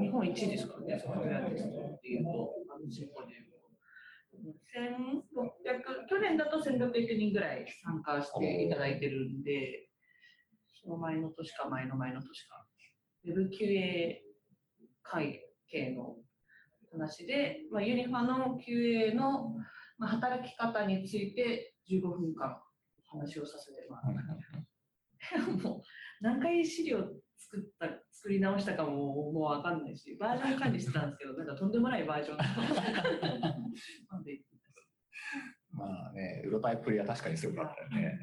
[0.00, 3.48] 日本一ですからね、ソフトウェアテストっていうと、あのシンポジウム
[4.74, 9.88] 1600去年だと1600人ぐらい参加していただいてるんで、
[10.82, 12.66] その前の年か前の前の年か、
[13.26, 14.16] WebQA
[15.02, 15.40] 会
[15.70, 16.16] 系の
[16.92, 19.54] 話で、まあ、ユニファの QA の、
[19.98, 22.60] まあ、働き方について15分間
[23.10, 24.38] 話をさせてもらった。
[25.68, 25.82] もう
[26.20, 26.98] 何回資料
[27.36, 32.38] 作った作り直したかももう分かんないしバージョン管理してたんですけどなんかとんでもないバージョン
[35.72, 38.18] まあね、うろたえっぷりは確かにすごかったよね。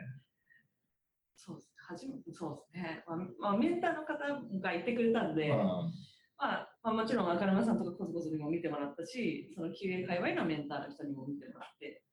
[1.88, 4.18] 初めてそうですね、まあまあ、メンターの方
[4.62, 5.92] がいてくれたんで、うんま
[6.40, 12.04] あまあ、もちろん赤沼さんとかコズコズにも見てもらったしその QA 界隈のメンターの人にも見てもらって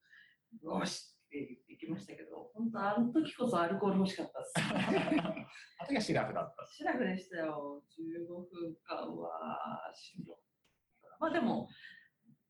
[0.63, 4.53] よしって言ってきましたけど本当あの時こそアルコール欲しかったです
[5.81, 6.67] あの時はシラフだった。
[6.67, 7.83] シラフでしたよ。
[7.99, 10.39] 15分間はしんど
[11.19, 11.69] まあでも、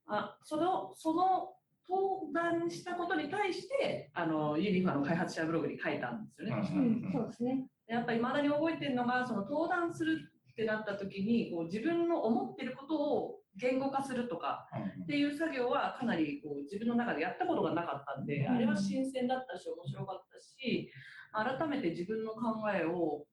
[0.07, 1.55] あその、その
[1.93, 6.55] 登壇したことに対して、あの、ユニファの開発者ブログに書いたんですよね。
[6.55, 7.66] うん、そうですね。
[7.86, 10.18] やっぱり未だに覚えてるのが、その登壇する
[10.53, 14.66] ってなった時に、こう自分の思ってることを言語化するとか
[15.03, 20.90] っていう作業はかなりこう自分の中でやったことがなかったんで、うんあれは新鮮だったし面白かったし
[21.32, 22.40] 改めて自分の考
[22.72, 23.24] えを、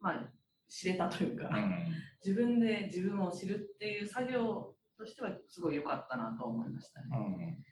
[0.00, 0.28] まあ、
[0.68, 1.72] 知れたというか、うん
[2.24, 4.71] 自分で自分を知るっていう作業
[5.02, 7.06] としてはすごい良かったなと思いましたね。
[7.12, 7.64] うん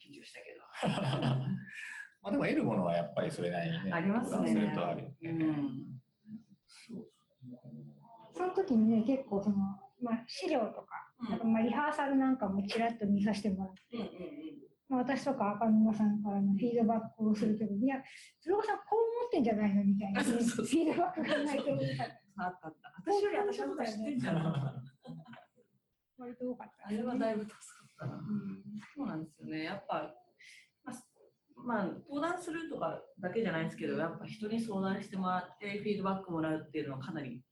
[0.00, 0.60] 緊張したけど。
[2.22, 3.92] まあでも得るものはやっぱりそれなりにね。
[3.92, 4.48] ありますね。
[4.48, 5.44] するとあるようね。
[5.44, 6.00] ん。
[8.32, 9.56] その時にね、結構その、
[10.00, 14.08] まあ、資料とか、うんあとまあリハーサルなんかもちらっと見させてもらって、うんうん
[14.88, 18.02] まあ、私とか赤沼さんからのフィードバックをするけど、いや、
[18.40, 22.94] 鶴岡さんこう思ってんじゃないのみたいな、 そうそうそうフィードバックがないとよかったあったあった。
[23.12, 24.90] 私より私のこと知ってんじゃん。
[26.20, 28.20] 割と多かった、あれはだいぶ助かったな。
[28.94, 29.64] そうなんですよね。
[29.64, 30.14] やっぱ、
[30.84, 30.96] まあ、
[31.56, 37.42] まあ、登壇するとかだけじゃないですけど、やっぱ人に相談してもらって、フィードバックもらうっていうのはかなり、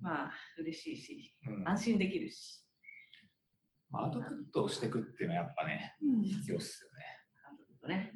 [0.00, 2.64] まあ、嬉しいし、うん安心できるし、
[3.90, 7.04] まあアウトプットをしていくっていうのはやっぱね、うん必要っすよね。
[7.44, 8.12] なんとかね。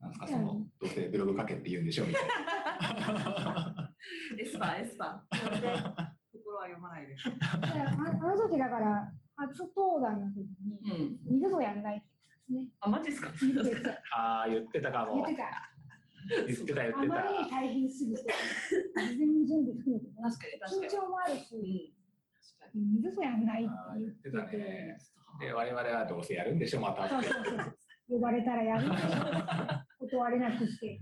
[0.00, 3.94] なんですか、その、どうせブログ書けって言うんでしょみたいな。
[4.38, 6.13] エスパー、エスパー。
[6.64, 7.24] は読まないです。
[7.28, 10.80] だからああの時だから、初登壇の時に、
[11.28, 11.36] うん。
[11.36, 12.06] 二度とやんないって
[12.50, 13.52] 言ってあ、マジですかたんですね。
[13.54, 13.90] 言ってた。
[14.16, 15.34] ああ、言ってたかも言って。
[15.36, 15.70] た。
[16.46, 17.56] 言ってた、言あってまりにた。
[17.56, 20.88] 大変すぎて、事前に準備含めてね、確かに、確か緊に。
[20.88, 21.94] 張もあるうんし、。
[22.74, 24.56] 二度とやんないって言っ言っててたて。
[24.56, 24.98] ね。
[25.40, 27.28] で、我々はどうせやるんでしょ、またって。
[27.28, 27.76] そうそうそう。
[28.08, 29.06] 呼ばれたらやるでしょ。
[30.08, 31.00] 断れなくして。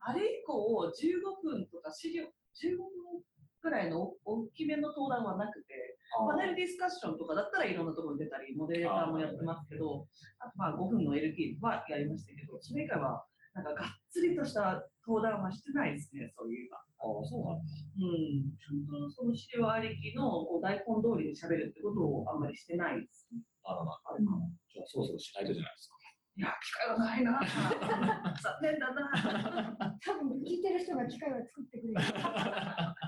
[0.00, 3.22] あれ以降、15分とか資料、15分
[3.66, 10.06] ぐらいの大きめの登壇はなくて、パネルディスカッションとかだったらいろんなところに出たり、モデレーターもやってますけど、
[10.38, 13.26] あとまあ5分の LP はやりましたけど、それ以外は、
[13.58, 16.78] なんかがっつりとした登壇はしてないですね、そういえば。
[17.02, 17.66] ああ、そうなんだ。
[17.66, 23.26] うん、ちゃんとその資料ありきのこう台本通りに喋るってことをあんまりしてないです。
[23.66, 24.46] あらまあ、あれかな。
[24.70, 25.96] じゃあ、そろそろしないとじゃないですか。
[26.36, 27.40] いや、機会はないな。
[28.44, 29.08] 残念だな。
[30.04, 31.96] 多分聞いてる人が機会を作ってくれる。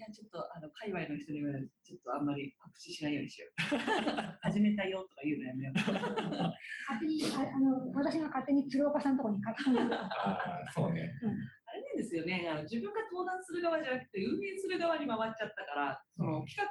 [0.00, 1.52] いや、ちょっと、あの、界隈の人には、
[1.84, 3.60] ちょっとあんまり告知しないようにしよう。
[4.40, 5.76] 始めたよとか言うのやめよう。
[5.76, 11.04] 勝手にああの私が勝手に鶴岡さんのところに書き込んでああ、そうね。
[11.68, 16.64] あれなんですよねあの、自分が登壇する側じゃなくて、運営する側に回っちゃったから、その企画、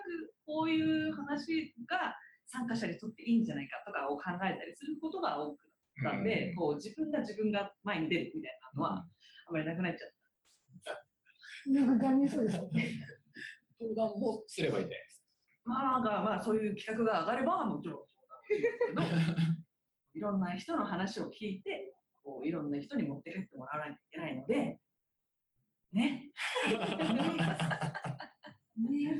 [0.47, 2.17] こういう話が
[2.47, 5.61] 参加者にとっていいんじゃないかとかを考えたりすることが多く
[6.01, 9.05] なったんで、こう自分が自分が前に出るみたいなのは、
[9.45, 10.09] あまりなくなっちゃっ
[11.67, 13.18] なんか残念そうですよね。
[13.79, 15.23] 登壇もすればいいんじゃないです
[15.63, 15.69] た。
[15.69, 18.07] まあ、なんかまあ、そういう企画が上がれば、もちろんそ
[18.93, 19.55] うなんですけど、
[20.15, 24.79] いろんな人の話を聞いて、こういろんな人に持って帰ってもらわないといけないので、
[25.91, 26.31] ね。
[28.77, 29.15] ね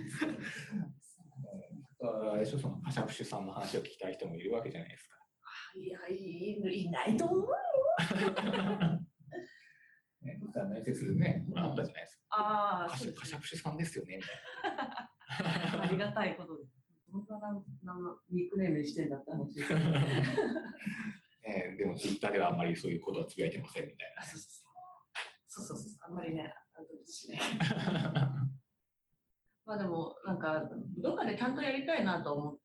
[1.99, 2.32] か。
[2.32, 5.16] あれでしょ、その、カシャプシュさんの話を聞きたい人もいるわけじゃないですか。
[5.76, 7.47] いや、いいいないと思うよ。
[10.22, 12.24] ね、実は面接ね、あったじゃないですか。
[12.30, 14.32] あああ、カシそうですカシャプシュさんですよねみたい
[15.82, 16.72] ありがたいことです。
[17.11, 19.86] どんなななニックネームにしてんだって話ですよね。
[21.78, 24.51] でもツイッターではあんまりそういうことはつぶやいてませんみたいあそうそう
[25.47, 26.53] そうそうそうそうあんまりね。
[29.65, 30.67] まあでも、なんか、
[30.97, 32.57] どっかでちゃんとやりたいなと思っ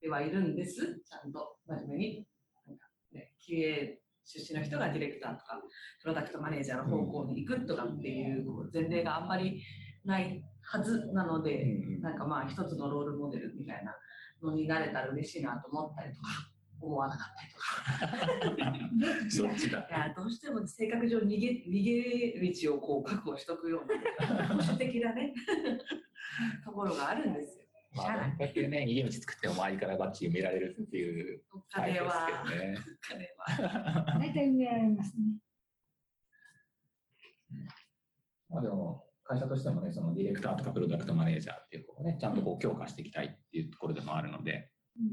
[0.00, 1.00] てはいるんです。
[1.00, 2.28] ちゃんと真面目に。
[2.66, 3.32] なんかね、
[4.26, 5.60] 出身の人がディレクターとか、
[6.02, 9.62] プロダクトマネージャーの方向に行くとかっていう前例があんまり
[10.04, 11.66] ないはずなので、う
[11.98, 13.96] んなんかまあ一つのロールモデルみたいな
[14.42, 16.28] のになれたら嬉しいなと思ったりとか、
[16.80, 19.46] 思わなかったりとか。
[19.48, 25.32] どっちだいやどうしても性格上逃げ逃げ道をこう確保しとくような保守的なね
[26.64, 27.65] ところがあるんですよ。
[27.96, 32.78] しまあ、ゃあないどんだけね、逃げ道作っても周りからバッチリ埋められるっていうおタイプ金は、ですけどね。
[32.88, 34.18] お金は。
[34.18, 35.22] 大体埋められますね。
[38.48, 45.08] まあでも、会社としてもね、そのディレクターとかプロダクトマネージャーっていうのをね、ちゃんとこう強化していきたいっていうところでもあるので、うん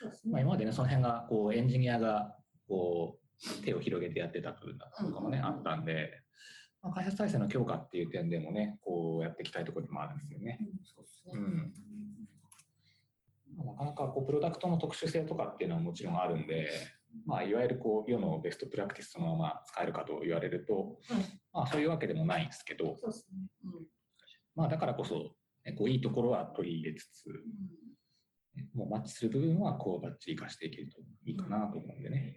[0.00, 0.42] そうですまあ、ね。
[0.42, 2.36] 今までね、その辺がこうエンジニアが
[2.68, 3.18] こ
[3.60, 6.10] う手を広げてやってた部分だったとかもね、うんあったんで、
[6.82, 10.58] まあ、開発体制の強化っていう点でもね、こうやっていきたいところでもあるんですよね。
[10.84, 11.32] そうですね。
[11.34, 11.72] うん
[13.64, 16.68] なかなかこうプロダクトの特殊性とかっていうのはもちろんあるんで、
[17.26, 21.16] まあ、いわゆるこう世のベストプラクティスそのまま使えるかと言われると、うん
[21.52, 22.96] まあ、そういうわけでもないんですけど、
[24.54, 25.32] まあ、だからこそ、
[25.64, 27.26] ね、こういいところは取り入れつつ、
[28.54, 32.34] ねもうマッチする部分はこうバッチリ活かしていけるといいかなと思うんでね。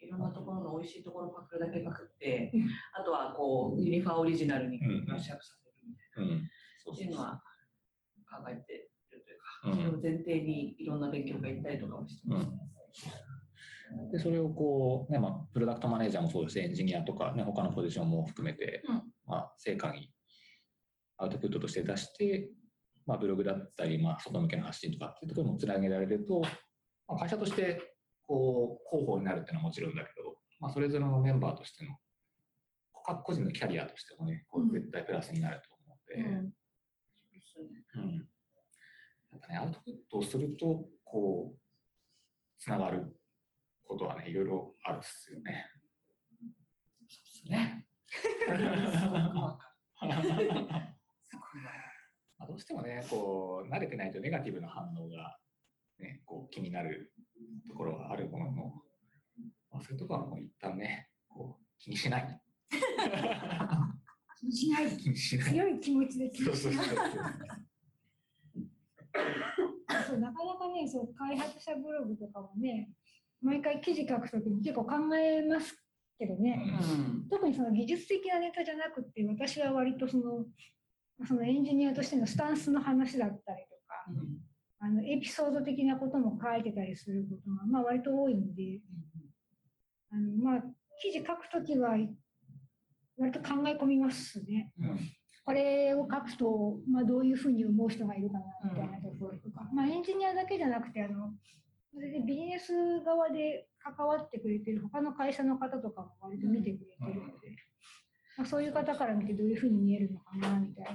[0.00, 6.42] いろんなところの美味しいところパクるだけパクってうん、あとはこうユニファオリジナルにうんブラッシュアップさせるみたいな。
[6.94, 7.42] いうのは
[8.30, 8.85] 考えて
[9.74, 12.48] それを前提にいろんな勉強会行ったりとかもしてます。
[14.12, 19.02] でそれをこう、ねまあ、プロダクトマネージャーもそうですしエンジニアとか、ね、他のポジションも含めて、うん。
[19.26, 20.10] まあ、成果に
[21.18, 22.50] アウトプットとして出して、
[23.06, 26.40] まあ、ブログだったり、まあ、外向けの発信とかっていうところにもつなげられると、
[27.08, 27.80] まあ、会社として
[28.26, 31.96] こう広報になるっていうのはもちろんだけど、まあ、それぞれのメンバーとしての
[33.04, 36.28] 各個人のキャリアとしてもねこう絶対プラスになると思うので。
[36.28, 36.52] うん。
[37.54, 37.80] そうで
[39.42, 41.58] すねうんやっぱね、アウトプットをすると、こう、
[42.58, 43.16] つながる
[43.84, 45.66] ことはね、いろいろあるっすよね。
[47.08, 47.86] そうですね。
[52.38, 55.38] まあどうしてもね、こう、慣れてないとネガティブな反応が、
[55.98, 57.12] ね、こう気になる
[57.66, 58.82] ところはあるものの、
[59.70, 62.40] まあ、そういうところはもう一旦ね、こう気にしない。
[64.38, 64.96] 気にしない。
[64.98, 65.52] 気にしない。
[65.52, 67.55] 強い気持ちで気そうそうそうにしない。
[70.06, 72.90] そうなかなかね、そう開発者ブログとかもね、
[73.42, 75.76] 毎回記事書くときに結構考えます
[76.18, 77.28] けどね、うん。
[77.28, 80.44] 特にその技術的なネタじゃなくて、私は割とその
[81.26, 84.04] そのエンジニアとしてのスタンスの話だったりとか、
[84.80, 88.80] あのエピソード的なことも書いてたりすることが、まあ、割と多いんで、
[90.12, 90.62] あのまあ、
[91.00, 91.96] 記事書くときは
[93.16, 94.72] 割と考え込みますね。
[95.46, 101.30] うんこれを書くと、まあ、どういうふうに思う人がいるかなみたいなところとか、まあ、エンジニアだけじゃなくてあの
[101.94, 107.56] それでビジネス側で関わってくれてる他の会社の方とかも割と見てくれてるので、
[108.36, 110.92] まあ、そういう方から見てどういうふうに見えるのかなみたいな。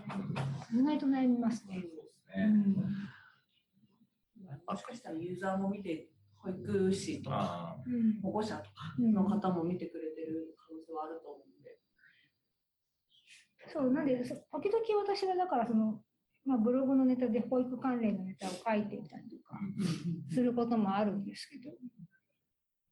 [0.79, 1.81] 意外と悩みますね。
[1.81, 2.43] そうですね。
[2.43, 2.75] うん。
[4.67, 6.09] もしかしたらユーザーも見て、
[6.43, 7.77] 保育士とか
[8.21, 11.47] 保護者とかうんの方も見てくれてる可能性はあると思う。
[11.47, 11.50] んで。
[13.67, 16.01] そうなんでそ時々私はだからその、
[16.45, 19.57] まあ、ブログのネタで保育関連のネタを書いてみたりとか
[20.33, 21.71] することもあるんですけど、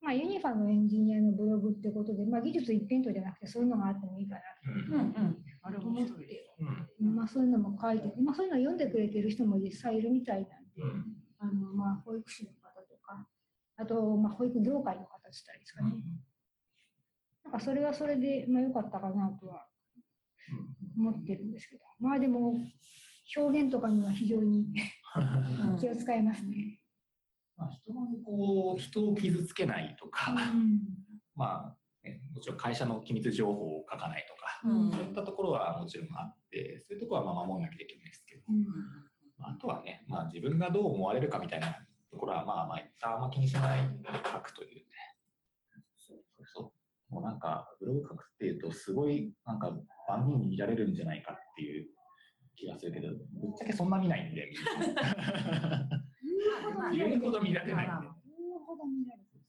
[0.02, 5.38] まあ、ユニファのエンジニアのブログってことで、まあ、技術一辺倒じゃなくてそういうのがあってもいいかなーうんうん。
[5.62, 6.12] あれと思って、
[7.00, 11.06] うんまあ、そういうのも書いてて、まあ、そういうのを読んでくれてる人も実際いるみたいなんで、うん。
[11.40, 13.26] あのまあ、保育士の方とか
[13.78, 15.92] あと、まあ、保育業界の方たらいいですかね、
[17.44, 19.68] なんかそれはそれで、まあ、良かったかなとは
[21.00, 21.82] 思ってるんですけど。
[22.00, 22.54] まあでも
[23.36, 24.68] 表現とかには非常に
[25.16, 26.80] うん気を使いますね。
[27.58, 30.80] まあ、人にこう人を傷つけないとか、うん。
[31.36, 34.92] まあ、ね、もちろん会社の機密情報を書かないとか、うん。
[34.92, 38.66] そういったところはもちろんあって、そういうところはまあ守らなきゃいけないですけど、うん。
[39.38, 41.76] まああとはね、まあ、自分がどう思われるかみたいな
[42.12, 44.84] ところは、まあ、まあ、一旦あんま気にしないで書くというね。
[47.10, 49.76] もうなんか、ブログ書くっていうと、すごい、なんか、
[50.08, 51.88] 万人に見られるんじゃないかっていう
[52.56, 53.18] 気がするけど、ぶっ
[53.58, 54.52] ちゃけそんな見ないんで、
[56.94, 57.88] 言うほど見られない。
[57.88, 58.08] んで。
[58.08, 58.14] 言
[58.56, 59.44] うほど見られてる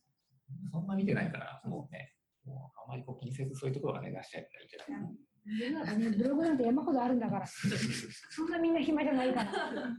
[0.73, 2.15] そんな見てないから、もうね、
[2.47, 5.01] もうあんまりこう気にせずそういうところがね、出しちゃえばいいんじゃない
[6.17, 9.53] ブログなんて山ほどあるんだから、そんなみんな暇じゃないから。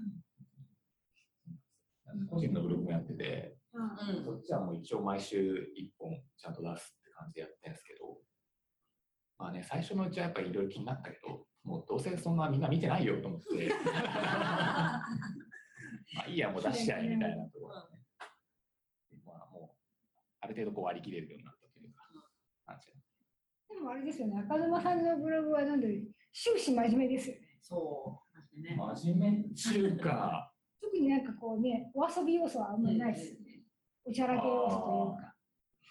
[2.30, 3.84] 個人のブログもやってて、う
[4.22, 4.24] ん。
[4.24, 8.18] そっちはもう一応毎週1本ちゃんと出す感じでやってるんですけど、
[9.38, 15.04] まあね、最初のうちはやっぱりいろいろ気になったけど、もうどうせそんなみんな見てないよと思って、 ま
[16.24, 19.78] あいいや、もう出しちゃえみたいなところでね、まあもう、
[20.42, 22.04] ある程度こう割り切れるようになったというか、
[22.66, 22.88] 感じ
[23.70, 25.88] でもあれですよね、赤沼さんのブログはなんで
[26.34, 27.58] 終始真面目ですよね。
[27.62, 28.24] そ
[28.56, 28.62] う。
[28.62, 28.76] ね。
[28.76, 33.64] 真面目中華、 特になんかこうね、お遊び要素はあんまりないですよね。
[34.04, 35.31] おちゃらけ要素というか。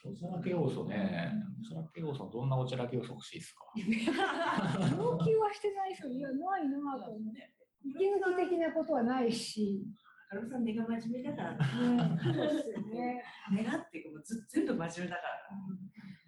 [0.05, 3.65] おちゃらけ要素ね、おちゃらけ要素、どんなおちゃらけ要素欲しいですか？
[4.97, 6.13] 要求はしてないですよ。
[6.13, 7.53] いや、ないなと思って。
[7.85, 9.83] 息抜き的なことはないし。
[10.31, 13.23] カルさん根が真面目だから、ね、そうですよね。
[13.53, 15.51] 根がっていうかもうず全部真面目だから。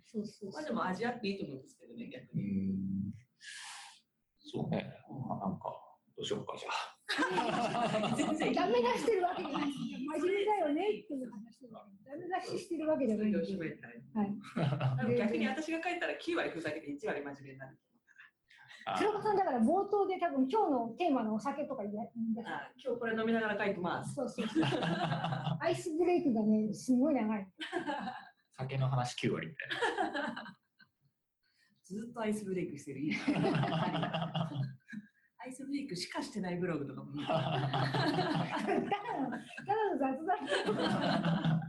[0.05, 2.43] そうそうそうまあでも味あっていいと思うんですけどね、逆うに。
[2.73, 3.13] ん
[4.41, 4.93] そうね、
[5.29, 5.65] まあ、なんか、
[6.17, 6.73] どうしようか、じゃあ。
[8.17, 9.79] 全然ダメ出してるわけじゃないです。
[9.79, 13.33] 真面目だよねっていう話でダメ出ししてるわけじゃない。
[13.33, 13.41] は
[15.11, 15.17] い。
[15.17, 17.79] 逆に私が書いたら9割ふざけて1割真面目になる。
[18.85, 22.13] あ白子さんだから冒頭で多分今日のテーマのお酒とか言い出す
[22.45, 24.15] あ今日これ飲みながら書いてます。
[24.15, 24.65] そうそうそう。
[25.61, 27.47] アイスブレイクがね、すごい長い。
[28.57, 29.69] 酒の話9割みたい
[31.85, 33.03] ずっとアイスブレイクしてる。
[35.43, 35.47] な。
[35.47, 37.13] アイスブレイクしかしてないブログとかも。
[37.23, 37.69] ただの、
[38.49, 41.61] ただの雑談。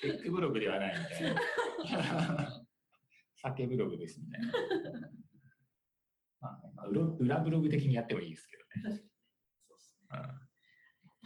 [0.00, 1.40] テ ックブログではないみたいな。
[3.36, 4.52] 酒ブログですみたいな。
[6.40, 9.02] まあねまあ、裏裏ブログ的にやってもいいですけどね。
[9.68, 10.46] そうっすねうん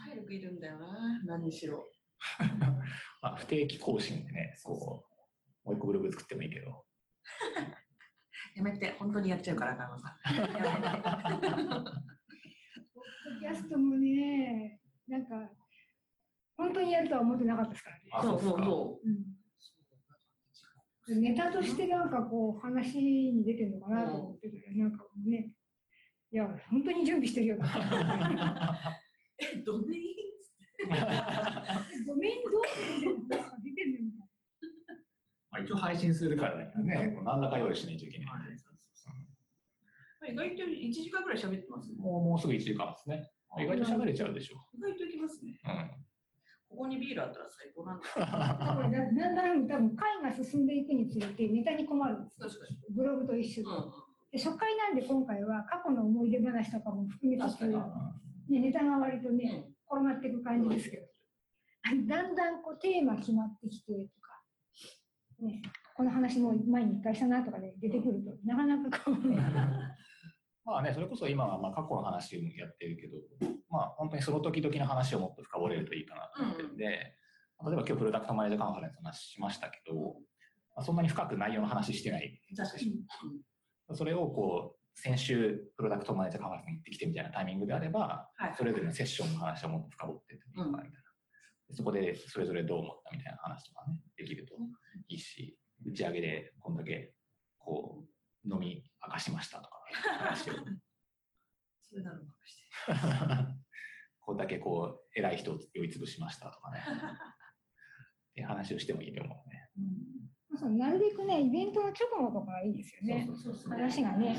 [0.03, 1.87] 体力いるんだよな、何にしろ。
[3.21, 5.05] まあ、不定期更新でね、こ
[5.63, 6.85] う、もう一個ブログ作ってもいいけど。
[8.55, 10.35] やめて、本当にやっちゃうから、カノさん。
[10.35, 10.67] やめてポ
[11.69, 11.91] ッド
[13.39, 15.49] キャストもね、なんか、
[16.57, 18.03] 本当にやるとは思ってなかったですからね。
[18.11, 18.99] あそうそうそうそ
[21.07, 25.51] うん、ネタとしてなんかこう話に出てるのかなと思ってたら、なんかね、
[26.31, 27.65] いや、本当に準備してるよな。
[27.65, 27.69] う。
[29.43, 30.21] え、ドメイン
[32.07, 33.37] ごめん、どうしてるの出
[33.73, 34.25] てるのみたいな。
[35.51, 36.71] まあ一応配信するからね、
[37.23, 38.27] 何らか用意しないといけない。
[40.31, 41.91] 意外と1時間ぐらい喋ってます。
[41.97, 43.29] もうもうすぐ1時間ですね。
[43.59, 44.55] 意外と喋れちゃうでしょ。
[44.77, 45.59] 意外といきますね。
[45.65, 46.01] うん。
[46.69, 48.07] ここにビールあったら最高なんだ。
[48.07, 52.77] だからだだんだん多分回が進んでいくにつれてネタに困るんですよ確かに。
[52.95, 53.91] ブログと一緒で,、うん
[54.31, 57.73] で初回なんで今回は過去の思い出話とかも含めつつ、確
[58.49, 61.03] ね、ネタが割とね、転がっていく感じですけど、
[62.07, 64.41] だんだんこうテーマ決まってきてとか、
[65.41, 65.61] ね、
[65.95, 69.15] この話も前に一回したなとかで、出てくると、なかなかこう、
[70.63, 73.17] まあね、それこそ今はまあ過去の話もやってるけど、
[73.69, 77.15] まあ本当にその時々の話をもっと深掘れるといいかなと思ってるんで、例え
[77.63, 79.95] ば今日プロダクトマネージャーカンファレンスの話しましたけど、
[80.75, 83.05] まあ、そんなに深く内容の話してない確かに。
[83.93, 90.89] それをこう、先週プロダクトマネージャーカンファレンスに行ってきてみたいなタイミングであれば、はいそれぞれのセッションの話をもっと深掘っていいいかなみたいな。
[91.69, 94.55] でそこでそれぞれどう思ったみたいな話とかね、できると
[95.07, 97.13] いいし、打ち上げでこんだけ
[97.57, 98.10] こう、
[98.45, 99.81] 飲み明かしましたとか、
[100.19, 100.53] 話を。
[101.81, 102.63] それなのかして。
[104.21, 106.79] こんだけこう、偉い人を酔いつぶしましたとかね。
[108.31, 109.69] って話をしてもいいと思うね。
[110.57, 113.25] そうなるべくね、イベントの直後とかがいいですよね。
[113.25, 114.37] そうそうそうそう話がね。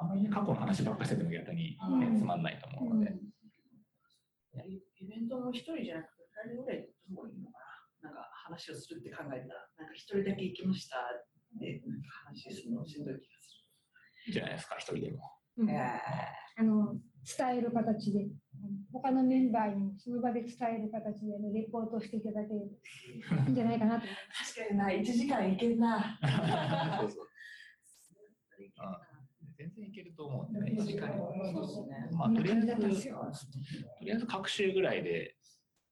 [0.00, 3.18] あんまりね過去の話ばっかりしてても逆に、ねうんつまんないと思うので。
[5.00, 7.58] イベントも一人じゃなくて二人ぐらいの方がいいのか
[8.02, 8.10] な。
[8.10, 10.96] なんか話をするって考えたら、なんか一人だけ行きました
[11.58, 13.48] で、なんか話するのしんどい気がす
[14.26, 15.18] いいじゃないですか、一人でも。
[15.58, 18.26] うんあの伝える形で、
[18.92, 22.70] 他のメンバーにもその場で伝える形で、ね、レポートしていただける
[23.28, 24.54] と いいんじゃないかなと思います。
[24.56, 26.18] 確かにな、1時間いけんな。
[27.00, 27.28] そうそう
[29.58, 31.16] 全然いけると思うんでね、一時間に。
[31.52, 32.08] そうですね。
[32.12, 32.66] まあ、とりあえず。
[32.76, 35.36] とりあえず各週ぐらいで、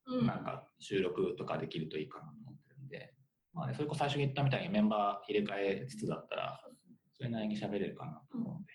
[0.05, 2.33] うんなんか収録とかできるといいかな
[3.57, 6.61] まあね、それこそ最初に言ったみたいにメンバー入れ替えつつだったら、
[7.11, 8.73] それなりに喋れるかなと思うので、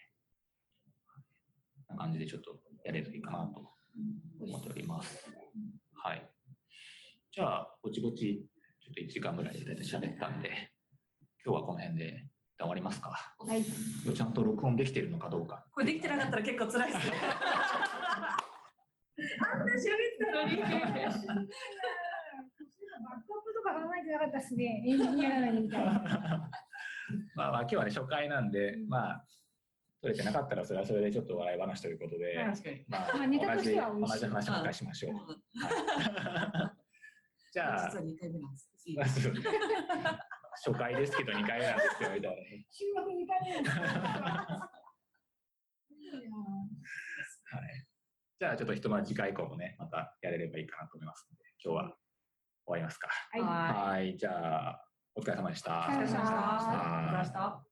[1.87, 3.71] こんな感じでちょっとやれるといいかなと
[4.41, 5.31] 思っております。
[5.95, 6.29] はい。
[7.31, 8.45] じゃあ、ぼちぼち、
[8.81, 10.51] ちょっと1時間ぐらいで喋ったんで、
[11.45, 12.27] 今日はこの辺で
[12.59, 13.11] 終わりますか。
[13.39, 13.65] はい。
[13.65, 15.65] ちゃんと録音できてるのかどうか。
[15.73, 17.17] これできてなかったら結構辛いですね。
[19.53, 21.49] あんな喋ったのに。
[23.73, 24.83] 考えてなかったですね。
[24.87, 25.93] エンジニアなのにみたいな。
[27.35, 29.27] まあまあ今日はね、初回なんで、まあ、
[30.01, 32.85] 取れてなかったらそれはそれでちょっと笑い話ということで、確かに。
[32.89, 35.13] ままあネタとしては同じ話をしましょう。
[37.53, 38.41] じゃあ実は2回目
[40.65, 42.67] 初回ですけど2回目なんですよみたいなね。
[42.71, 43.79] 収録2回目です。
[47.45, 47.87] はい。
[48.39, 51.97] じゃあちょっとひとまず次回以降もね、またやれればいいかなと思いますので、今日は
[52.67, 53.09] 終わりますか。
[53.31, 53.41] はい。
[53.41, 53.49] は
[53.91, 54.17] はい。
[54.17, 54.93] じゃあ。
[55.15, 57.72] お疲れ様でしたお疲れ様でした。